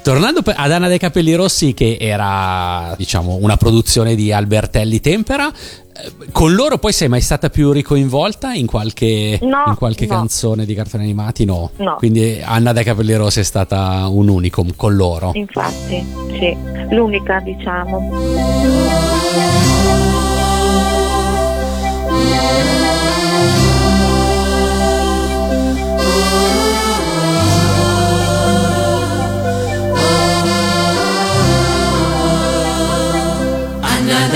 [0.03, 6.31] Tornando ad Anna dei capelli rossi, che era diciamo una produzione di Albertelli Tempera, eh,
[6.31, 10.15] con loro poi sei mai stata più ricoinvolta in qualche, No, in qualche no.
[10.15, 11.45] canzone di cartoni animati?
[11.45, 11.71] No.
[11.77, 11.95] No.
[11.95, 15.31] Quindi Anna dai capelli rossi è stata un unicum con loro.
[15.33, 16.05] Infatti,
[16.37, 16.55] sì,
[16.89, 19.74] l'unica diciamo.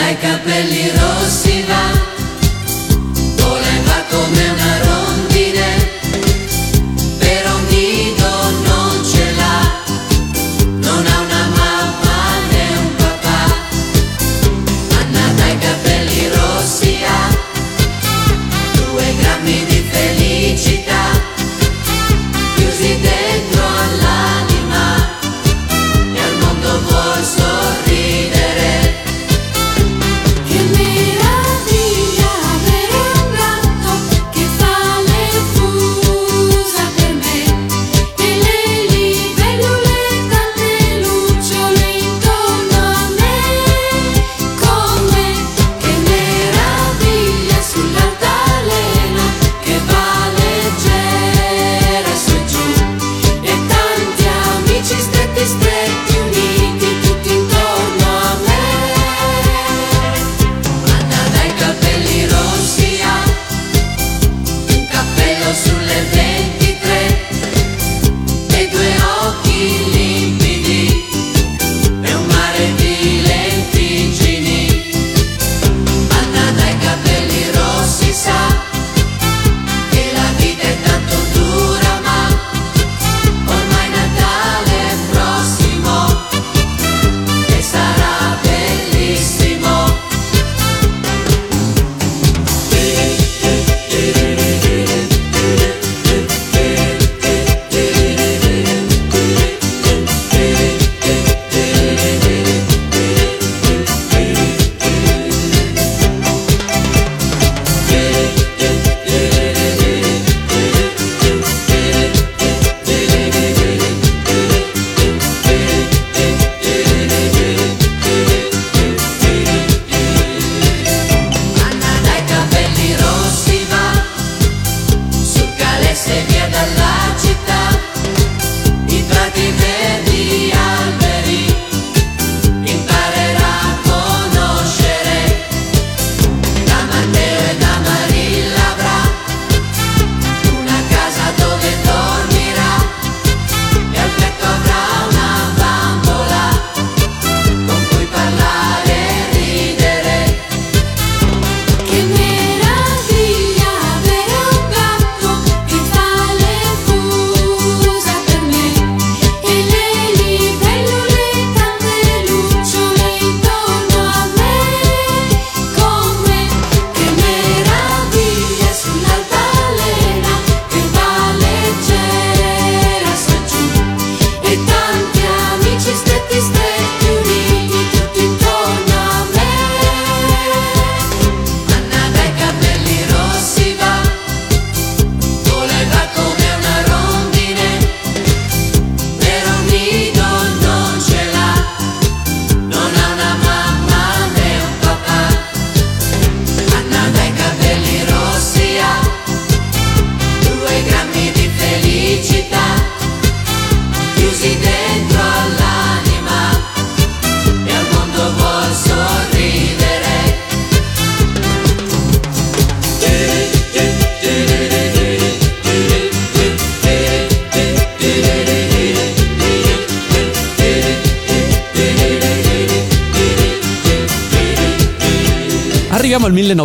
[0.09, 1.98] Dai capelli rossi va,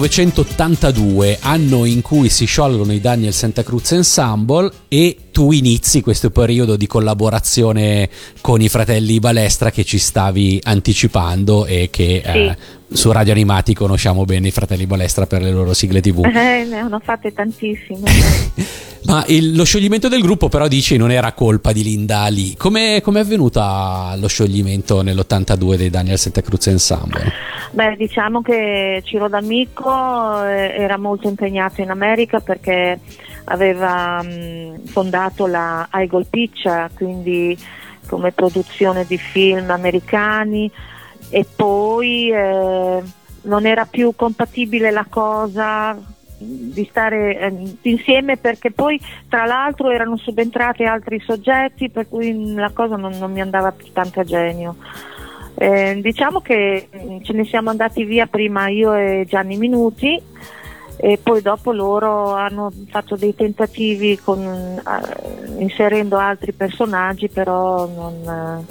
[0.04, 6.30] 1982, anno in cui si sciolgono i Daniel Santa Cruz Ensemble e tu inizi questo
[6.30, 8.08] periodo di collaborazione
[8.40, 12.56] con i fratelli Balestra che ci stavi anticipando e che eh,
[12.88, 16.24] su Radio Animati conosciamo bene i fratelli Balestra per le loro sigle TV.
[16.24, 18.02] Eh, ne hanno fatte tantissime.
[19.06, 22.54] Ma il- lo scioglimento del gruppo però dici non era colpa di Linda Ali.
[22.56, 27.32] Come è avvenuta lo scioglimento nell'82 dei Daniel Santa Cruz Ensemble?
[27.72, 33.00] Beh, diciamo che Ciro D'Amico eh, era molto impegnato in America perché
[33.44, 37.58] aveva mh, fondato la Eagle Picture, quindi
[38.06, 40.70] come produzione di film americani
[41.30, 43.02] e poi eh,
[43.42, 45.96] non era più compatibile la cosa
[46.36, 52.70] di stare eh, insieme perché poi tra l'altro erano subentrati altri soggetti per cui la
[52.70, 54.76] cosa non, non mi andava più tanto a genio.
[55.56, 60.20] Eh, diciamo che mm, ce ne siamo andati via prima io e Gianni Minuti
[60.96, 68.64] e poi dopo loro hanno fatto dei tentativi con, eh, inserendo altri personaggi però non,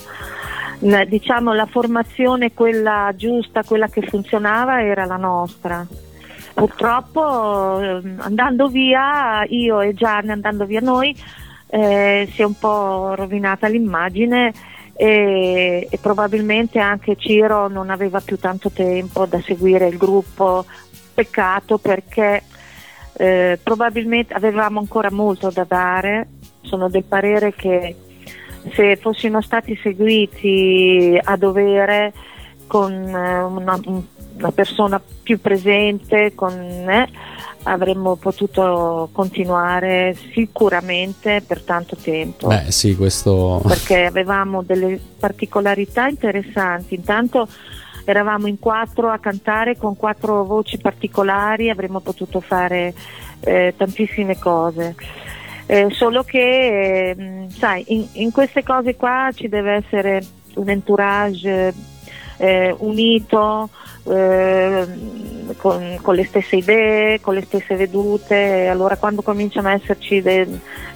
[0.79, 5.85] n- diciamo la formazione quella giusta, quella che funzionava era la nostra.
[6.53, 11.15] Purtroppo ehm, andando via, io e Gianni andando via noi,
[11.67, 14.53] eh, si è un po' rovinata l'immagine
[14.93, 20.65] e, e probabilmente anche Ciro non aveva più tanto tempo da seguire il gruppo.
[21.13, 22.43] Peccato perché
[23.13, 26.27] eh, probabilmente avevamo ancora molto da dare.
[26.61, 27.95] Sono del parere che
[28.73, 32.13] se fossimo stati seguiti a dovere
[32.67, 33.79] con eh, una,
[34.37, 37.09] una persona più presente, con, eh,
[37.63, 43.61] avremmo potuto continuare sicuramente per tanto tempo Beh sì, questo...
[43.65, 46.95] perché avevamo delle particolarità interessanti.
[46.95, 47.47] Intanto
[48.05, 52.93] eravamo in quattro a cantare con quattro voci particolari, avremmo potuto fare
[53.41, 54.95] eh, tantissime cose.
[55.65, 60.21] Eh, solo che, eh, sai, in, in queste cose qua ci deve essere
[60.55, 61.73] un entourage
[62.37, 63.69] eh, unito,
[64.05, 64.87] eh,
[65.57, 70.47] con, con le stesse idee, con le stesse vedute, allora quando cominciano a esserci de-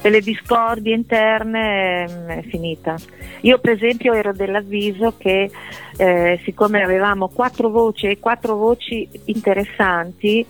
[0.02, 2.96] delle discordie interne ehm, è finita.
[3.42, 5.50] Io per esempio ero dell'avviso che
[5.98, 10.46] eh, siccome avevamo quattro voci e quattro voci interessanti,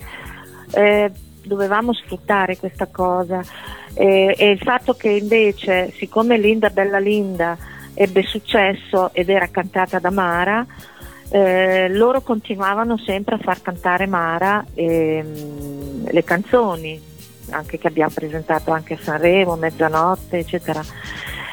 [0.72, 1.12] eh,
[1.44, 3.42] dovevamo sfruttare questa cosa
[3.94, 7.58] e il fatto che invece, siccome Linda Bella Linda
[7.96, 10.64] ebbe successo ed era cantata da Mara,
[11.30, 17.02] eh, loro continuavano sempre a far cantare Mara ehm, le canzoni,
[17.50, 20.84] anche che abbiamo presentato anche a Sanremo, Mezzanotte, eccetera.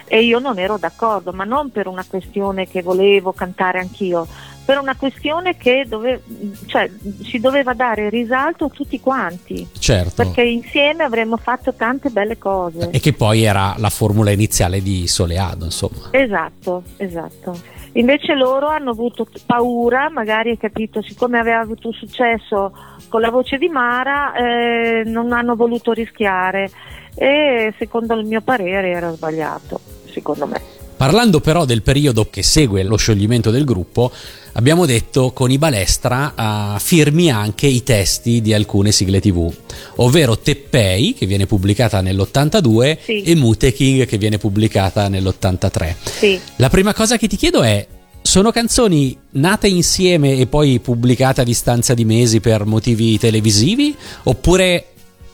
[0.07, 4.27] E io non ero d'accordo, ma non per una questione che volevo cantare anch'io,
[4.65, 6.23] per una questione che dove-
[6.67, 6.91] cioè,
[7.23, 10.15] si doveva dare risalto a tutti quanti, Certo.
[10.15, 12.91] perché insieme avremmo fatto tante belle cose.
[12.91, 16.09] E che poi era la formula iniziale di Soleado, insomma.
[16.11, 17.59] Esatto, esatto.
[17.97, 22.73] Invece loro hanno avuto paura, magari hai capito, siccome aveva avuto successo
[23.09, 26.71] con la voce di Mara, eh, non hanno voluto rischiare
[27.15, 29.79] e secondo il mio parere era sbagliato,
[30.11, 30.61] secondo me.
[30.97, 34.11] Parlando però del periodo che segue lo scioglimento del gruppo,
[34.55, 39.53] abbiamo detto con i Balestra eh, firmi anche i testi di alcune sigle TV,
[39.97, 43.23] ovvero Teppei che viene pubblicata nell'82 Sì.
[43.23, 45.95] e Mute King che viene pubblicata nell'83.
[46.03, 46.41] Sì.
[46.57, 47.87] La prima cosa che ti chiedo è
[48.23, 54.87] sono canzoni nate insieme e poi pubblicate a distanza di mesi per motivi televisivi oppure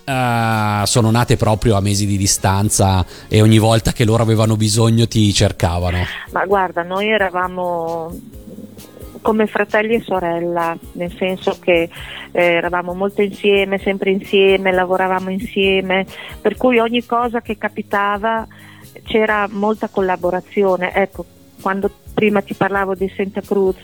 [0.04, 5.06] eh, sono nate proprio a mesi di distanza e ogni volta che loro avevano bisogno
[5.06, 5.98] ti cercavano?
[6.32, 8.12] Ma guarda, noi eravamo
[9.20, 11.88] come fratelli e sorella, nel senso che
[12.32, 16.06] eh, eravamo molto insieme, sempre insieme, lavoravamo insieme,
[16.40, 18.46] per cui ogni cosa che capitava
[19.04, 20.92] c'era molta collaborazione.
[20.94, 21.24] Ecco,
[21.60, 23.76] quando prima ti parlavo di Santa Cruz,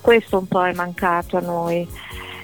[0.00, 1.86] questo un po' è mancato a noi.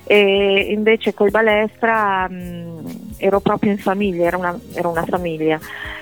[0.07, 5.59] E invece col Balestra mh, ero proprio in famiglia, era una, era una famiglia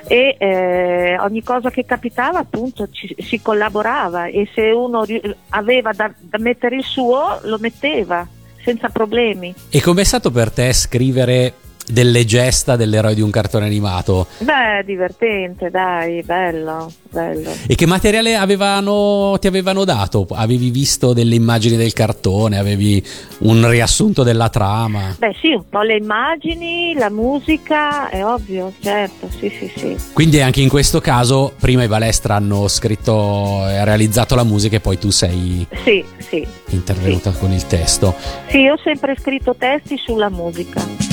[0.07, 5.05] e eh, ogni cosa che capitava appunto ci- si collaborava e se uno
[5.51, 8.27] aveva da, da mettere il suo lo metteva
[8.63, 9.55] senza problemi.
[9.71, 11.55] E com'è stato per te scrivere
[11.87, 14.27] delle gesta dell'eroe di un cartone animato.
[14.39, 17.51] Beh, divertente, dai, bello, bello.
[17.67, 20.27] E che materiale avevano, ti avevano dato?
[20.31, 22.59] Avevi visto delle immagini del cartone?
[22.59, 23.05] Avevi
[23.41, 25.15] un riassunto della trama?
[25.19, 29.97] Beh sì, un po' le immagini, la musica, è ovvio, certo, sì sì sì.
[30.13, 34.81] Quindi anche in questo caso prima i Balestra hanno scritto e realizzato la musica e
[34.81, 36.47] poi tu sei Sì, sì.
[36.71, 38.15] intervenuta con il testo.
[38.49, 41.12] Sì, io ho sempre scritto testi sulla musica.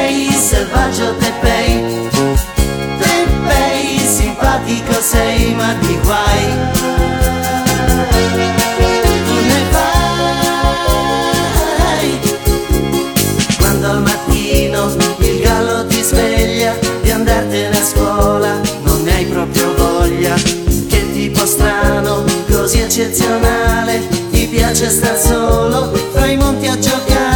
[0.00, 2.08] Teppei, selvaggio Teppei
[2.98, 6.54] Teppei, simpatico sei ma di guai.
[9.26, 10.08] Tu ne fai.
[13.58, 19.74] Quando al mattino il gallo ti sveglia Di andartene a scuola non ne hai proprio
[19.74, 20.34] voglia.
[20.34, 27.29] Che tipo strano, così eccezionale Ti piace star solo fra i monti a giocare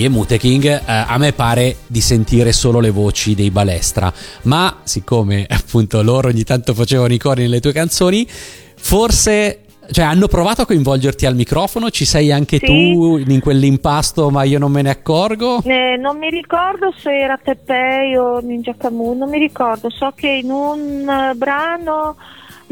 [0.00, 4.78] Teppei e Muteking, eh, a me pare di sentire solo le voci dei Balestra, ma
[4.82, 10.62] siccome appunto loro ogni tanto facevano i cori nelle tue canzoni, forse cioè hanno provato
[10.62, 12.66] a coinvolgerti al microfono, ci sei anche Sì.
[12.66, 15.60] tu in quell'impasto, ma io non me ne accorgo.
[15.64, 20.28] Eh, non mi ricordo se era Teppei o Ninja Kamu, non mi ricordo, so che
[20.28, 22.16] in un eh, brano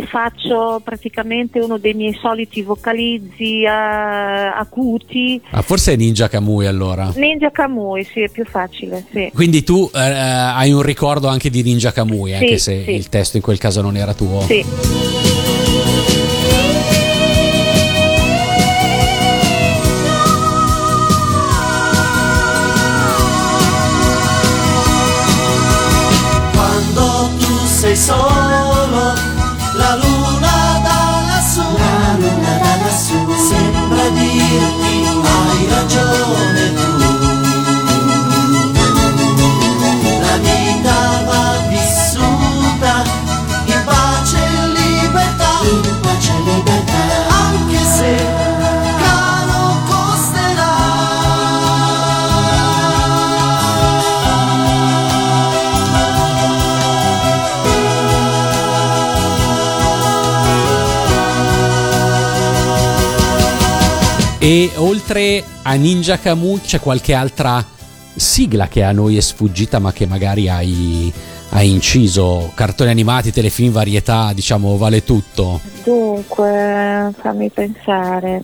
[0.06, 5.40] faccio praticamente uno dei miei soliti vocalizzi eh, acuti.
[5.50, 7.12] Ah, forse è Ninja Kamui allora.
[7.16, 9.30] Ninja Kamui, sì, è più facile, sì.
[9.34, 12.90] Quindi tu eh, hai un ricordo anche di Ninja Kamui, anche se sì.
[12.92, 14.40] il testo in quel caso non era tuo.
[14.42, 14.64] Sì.
[26.52, 28.37] Quando tu sei solo,
[64.48, 67.62] E oltre a Ninja Kamui c'è qualche altra
[68.14, 71.12] sigla che a noi è sfuggita ma che magari hai,
[71.50, 72.50] hai inciso?
[72.54, 75.60] Cartoni animati, telefilm, varietà, diciamo, vale tutto.
[75.84, 78.42] Dunque, fammi pensare.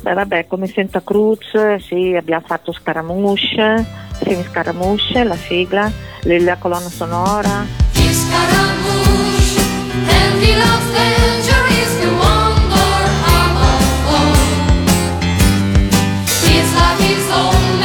[0.00, 1.40] Beh, vabbè, come Santa Cruz,
[1.84, 3.84] sì, abbiamo fatto Scaramouche,
[4.22, 7.66] film Scaramouche, la sigla, la colonna sonora.
[7.94, 9.60] Scaramouche,
[10.06, 12.35] and he loves danger, he's the wonder
[16.56, 17.75] his like his own.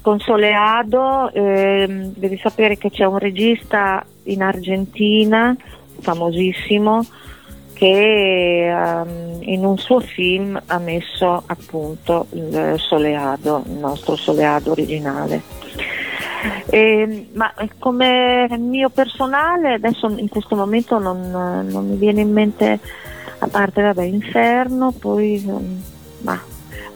[0.00, 5.56] Con Soleado ehm, devi sapere che c'è un regista in Argentina
[6.00, 7.04] famosissimo
[7.74, 15.42] che ehm, in un suo film ha messo appunto il Soleado, il nostro Soleado originale.
[16.66, 22.78] E, ma come mio personale adesso in questo momento non, non mi viene in mente
[23.38, 25.78] a parte vabbè Inferno poi mm,
[26.22, 26.40] ma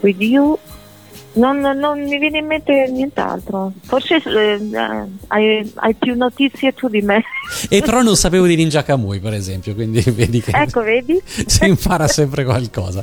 [0.00, 0.58] With You
[1.34, 3.72] non, non mi viene in mente nient'altro.
[3.82, 4.60] Forse eh,
[5.28, 7.22] hai, hai più notizie tu di me.
[7.68, 11.20] E però non sapevo di Ninja Kamui, per esempio, quindi vedi che ecco vedi?
[11.24, 13.02] si impara sempre qualcosa.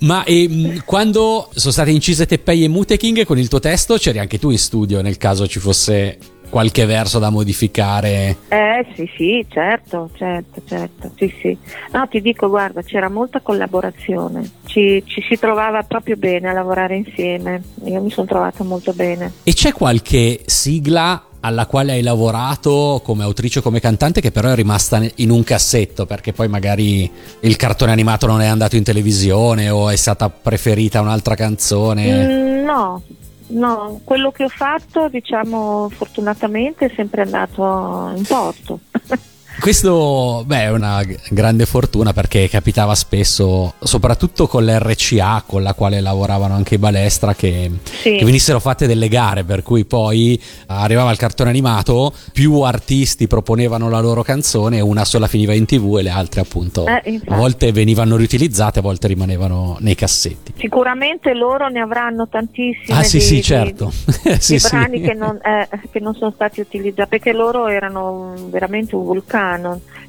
[0.00, 4.18] Ma e, mh, quando sono state incise Teppei e Muteking con il tuo testo, c'eri
[4.18, 6.18] anche tu in studio nel caso ci fosse
[6.48, 8.36] qualche verso da modificare.
[8.48, 11.56] Eh sì sì certo certo certo sì sì.
[11.92, 14.50] No ti dico guarda c'era molta collaborazione.
[14.64, 17.62] Ci, ci si trovava proprio bene a lavorare insieme.
[17.84, 19.32] Io mi sono trovata molto bene.
[19.42, 24.50] E c'è qualche sigla alla quale hai lavorato come autrice o come cantante che però
[24.50, 28.82] è rimasta in un cassetto perché poi magari il cartone animato non è andato in
[28.82, 32.26] televisione o è stata preferita un'altra canzone?
[32.26, 33.02] Mm, no,
[33.48, 38.80] no, quello che ho fatto, diciamo, fortunatamente è sempre andato in porto.
[39.60, 46.00] Questo beh, è una grande fortuna perché capitava spesso, soprattutto con l'RCA con la quale
[46.00, 48.16] lavoravano anche i Balestra, che, Sì.
[48.16, 53.90] che venissero fatte delle gare, per cui poi arrivava il cartone animato, più artisti proponevano
[53.90, 57.72] la loro canzone una sola finiva in tv e le altre appunto Eh, a volte
[57.72, 60.54] venivano riutilizzate, a volte rimanevano nei cassetti.
[60.56, 62.96] Sicuramente loro ne avranno tantissimi.
[62.96, 63.90] Ah sì di, sì di- certo,
[64.38, 64.68] sì, di sì.
[64.70, 69.46] brani che non, eh, che non sono stati utilizzati perché loro erano veramente un vulcano,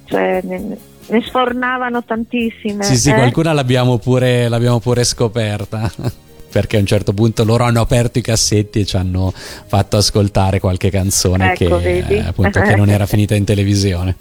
[0.06, 0.78] cioè ne,
[1.08, 2.84] ne sfornavano tantissime.
[2.84, 3.14] Sì, sì, eh.
[3.14, 5.92] qualcuna l'abbiamo pure, l'abbiamo pure scoperta.
[6.50, 10.60] Perché a un certo punto loro hanno aperto i cassetti e ci hanno fatto ascoltare
[10.60, 14.16] qualche canzone Ecco, che, eh, appunto, che non era finita in televisione.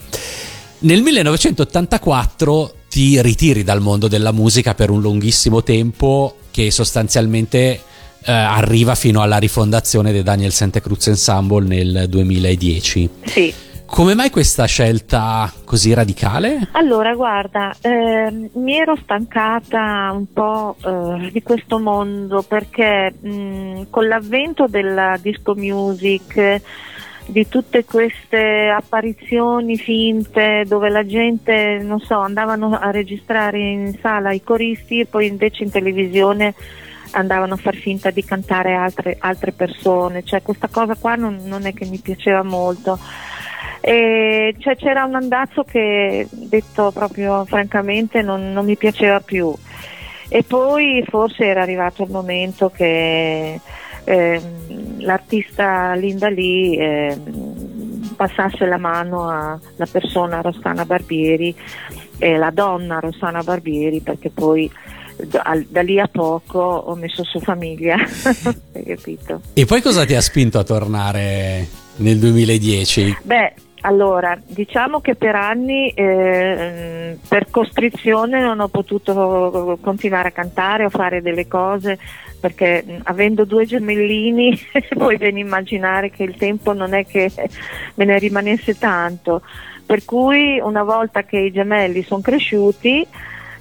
[0.80, 7.80] Nel 1984 ti ritiri dal mondo della musica per un lunghissimo tempo che sostanzialmente
[8.24, 13.08] eh, arriva fino alla rifondazione dei Daniel Santa Cruz Ensemble nel 2010.
[13.24, 13.54] Sì.
[13.90, 16.68] Come mai questa scelta così radicale?
[16.72, 24.06] Allora, guarda, ehm, mi ero stancata un po' eh, di questo mondo perché mh, con
[24.06, 26.62] l'avvento della disco music, eh,
[27.26, 34.32] di tutte queste apparizioni finte dove la gente, non so, andavano a registrare in sala
[34.32, 36.54] i coristi e poi invece in televisione
[37.12, 41.64] andavano a far finta di cantare altre, altre persone, cioè questa cosa qua non- non
[41.64, 42.98] è che mi piaceva molto.
[43.80, 49.54] E cioè, c'era un andazzo che, detto proprio francamente, non, non mi piaceva più.
[50.28, 53.58] E poi forse era arrivato il momento che
[54.04, 61.54] ehm, l'artista Linda Lee ehm, passasse la mano alla persona Rossana Barbieri,
[62.18, 64.70] e la donna Rossana Barbieri, perché poi
[65.24, 67.96] da, da lì a poco ho messo su famiglia,
[68.74, 69.40] hai capito?
[69.54, 71.66] E poi cosa ti ha spinto a tornare
[71.96, 73.18] nel 2010?
[73.22, 80.84] Beh, allora, diciamo che per anni eh, per costrizione non ho potuto continuare a cantare
[80.84, 81.98] o fare delle cose
[82.40, 84.58] perché avendo due gemellini
[84.96, 87.30] puoi ben immaginare che il tempo non è che
[87.94, 89.42] me ne rimanesse tanto.
[89.84, 93.06] Per cui una volta che i gemelli sono cresciuti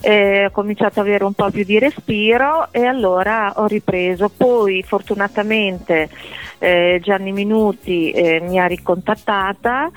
[0.02, 4.30] eh, ho cominciato ad avere un po' più di respiro e allora ho ripreso.
[4.36, 6.10] Poi fortunatamente
[6.60, 9.92] eh, Gianni Minuti eh, mi ha ricontattata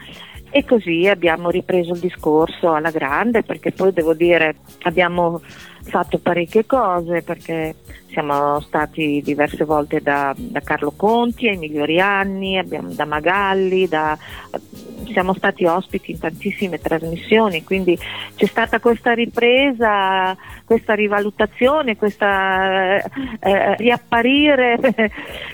[0.53, 5.41] E così abbiamo ripreso il discorso alla grande perché poi devo dire abbiamo
[5.83, 7.77] fatto parecchie cose perché
[8.09, 14.19] siamo stati diverse volte da, da Carlo Conti ai migliori anni, abbiamo- da Magalli, da-
[15.13, 17.99] siamo stati ospiti in tantissime trasmissioni, quindi
[18.35, 23.05] c'è stata questa ripresa, questa rivalutazione, questa eh,
[23.41, 24.79] eh, riapparire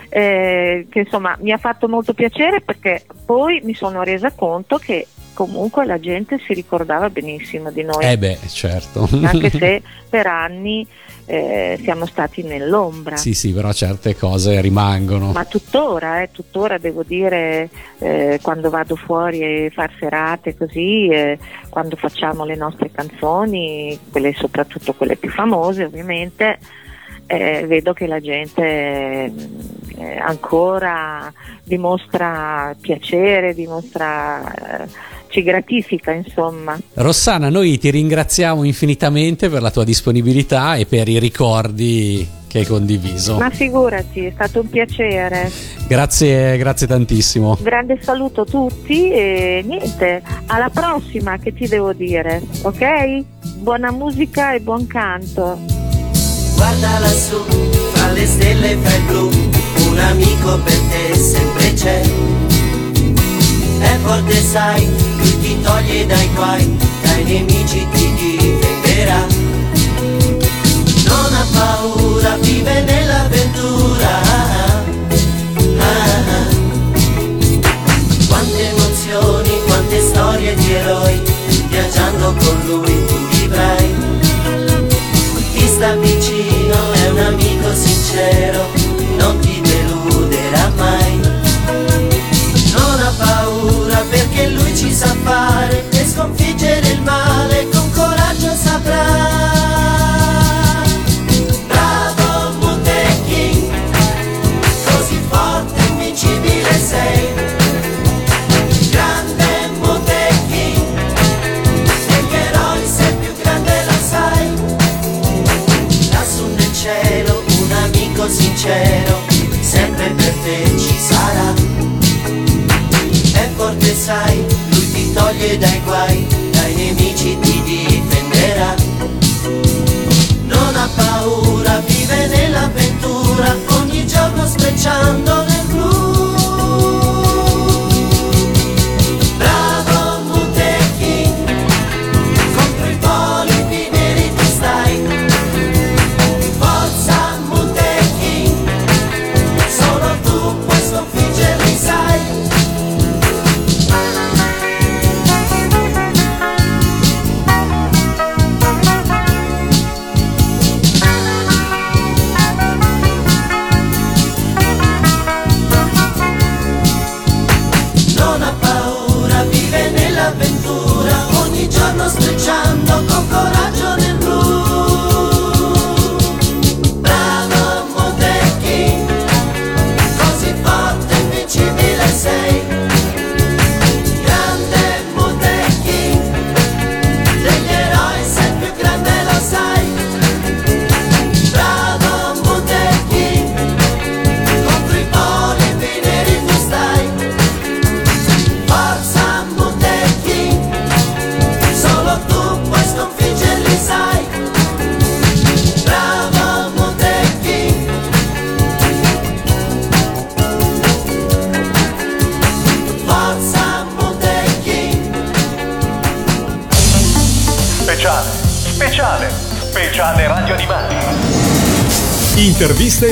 [0.08, 5.06] eh, che insomma mi ha fatto molto piacere perché poi mi sono resa conto che
[5.36, 9.06] comunque la gente si ricordava benissimo di noi Eh beh, certo.
[9.22, 10.86] anche se per anni
[11.26, 13.16] eh, siamo stati nell'ombra.
[13.16, 15.32] Sì, sì, però certe cose rimangono.
[15.32, 17.68] Ma tuttora, eh, tuttora devo dire,
[17.98, 24.32] eh, quando vado fuori e far serate così, eh, quando facciamo le nostre canzoni, quelle,
[24.32, 26.58] soprattutto quelle più famose ovviamente,
[27.26, 29.32] eh, vedo che la gente
[29.98, 31.32] eh, ancora
[31.64, 34.86] dimostra piacere, dimostra,
[35.36, 36.78] ci gratifica insomma.
[36.94, 42.64] Rossana, noi ti ringraziamo infinitamente per la tua disponibilità e per i ricordi che hai
[42.64, 43.36] condiviso.
[43.36, 45.50] Ma figurati, è stato un piacere.
[45.86, 47.58] Grazie, grazie tantissimo.
[47.60, 53.24] Grande saluto a tutti e niente, alla prossima che ti devo dire, ok?
[53.58, 55.58] Buona musica e buon canto.
[56.54, 57.42] Guarda lassù,
[57.92, 59.30] fra le stelle e fra il blu,
[59.90, 62.00] un amico per te sempre c'è.
[63.78, 64.88] È forte sai,
[65.66, 69.26] toglie dai guai, dai nemici ti difenderà.
[71.08, 74.12] Non ha paura, vive nell'avventura.
[75.78, 76.46] Ah, ah.
[78.28, 81.20] Quante emozioni, quante storie di eroi,
[81.68, 83.94] viaggiando con lui tu vivrai
[85.52, 88.66] ti sta vicino, è un amico sincero,
[89.18, 91.20] non ti deluderà mai.
[92.72, 95.55] Non ha paura perché lui ci sa fare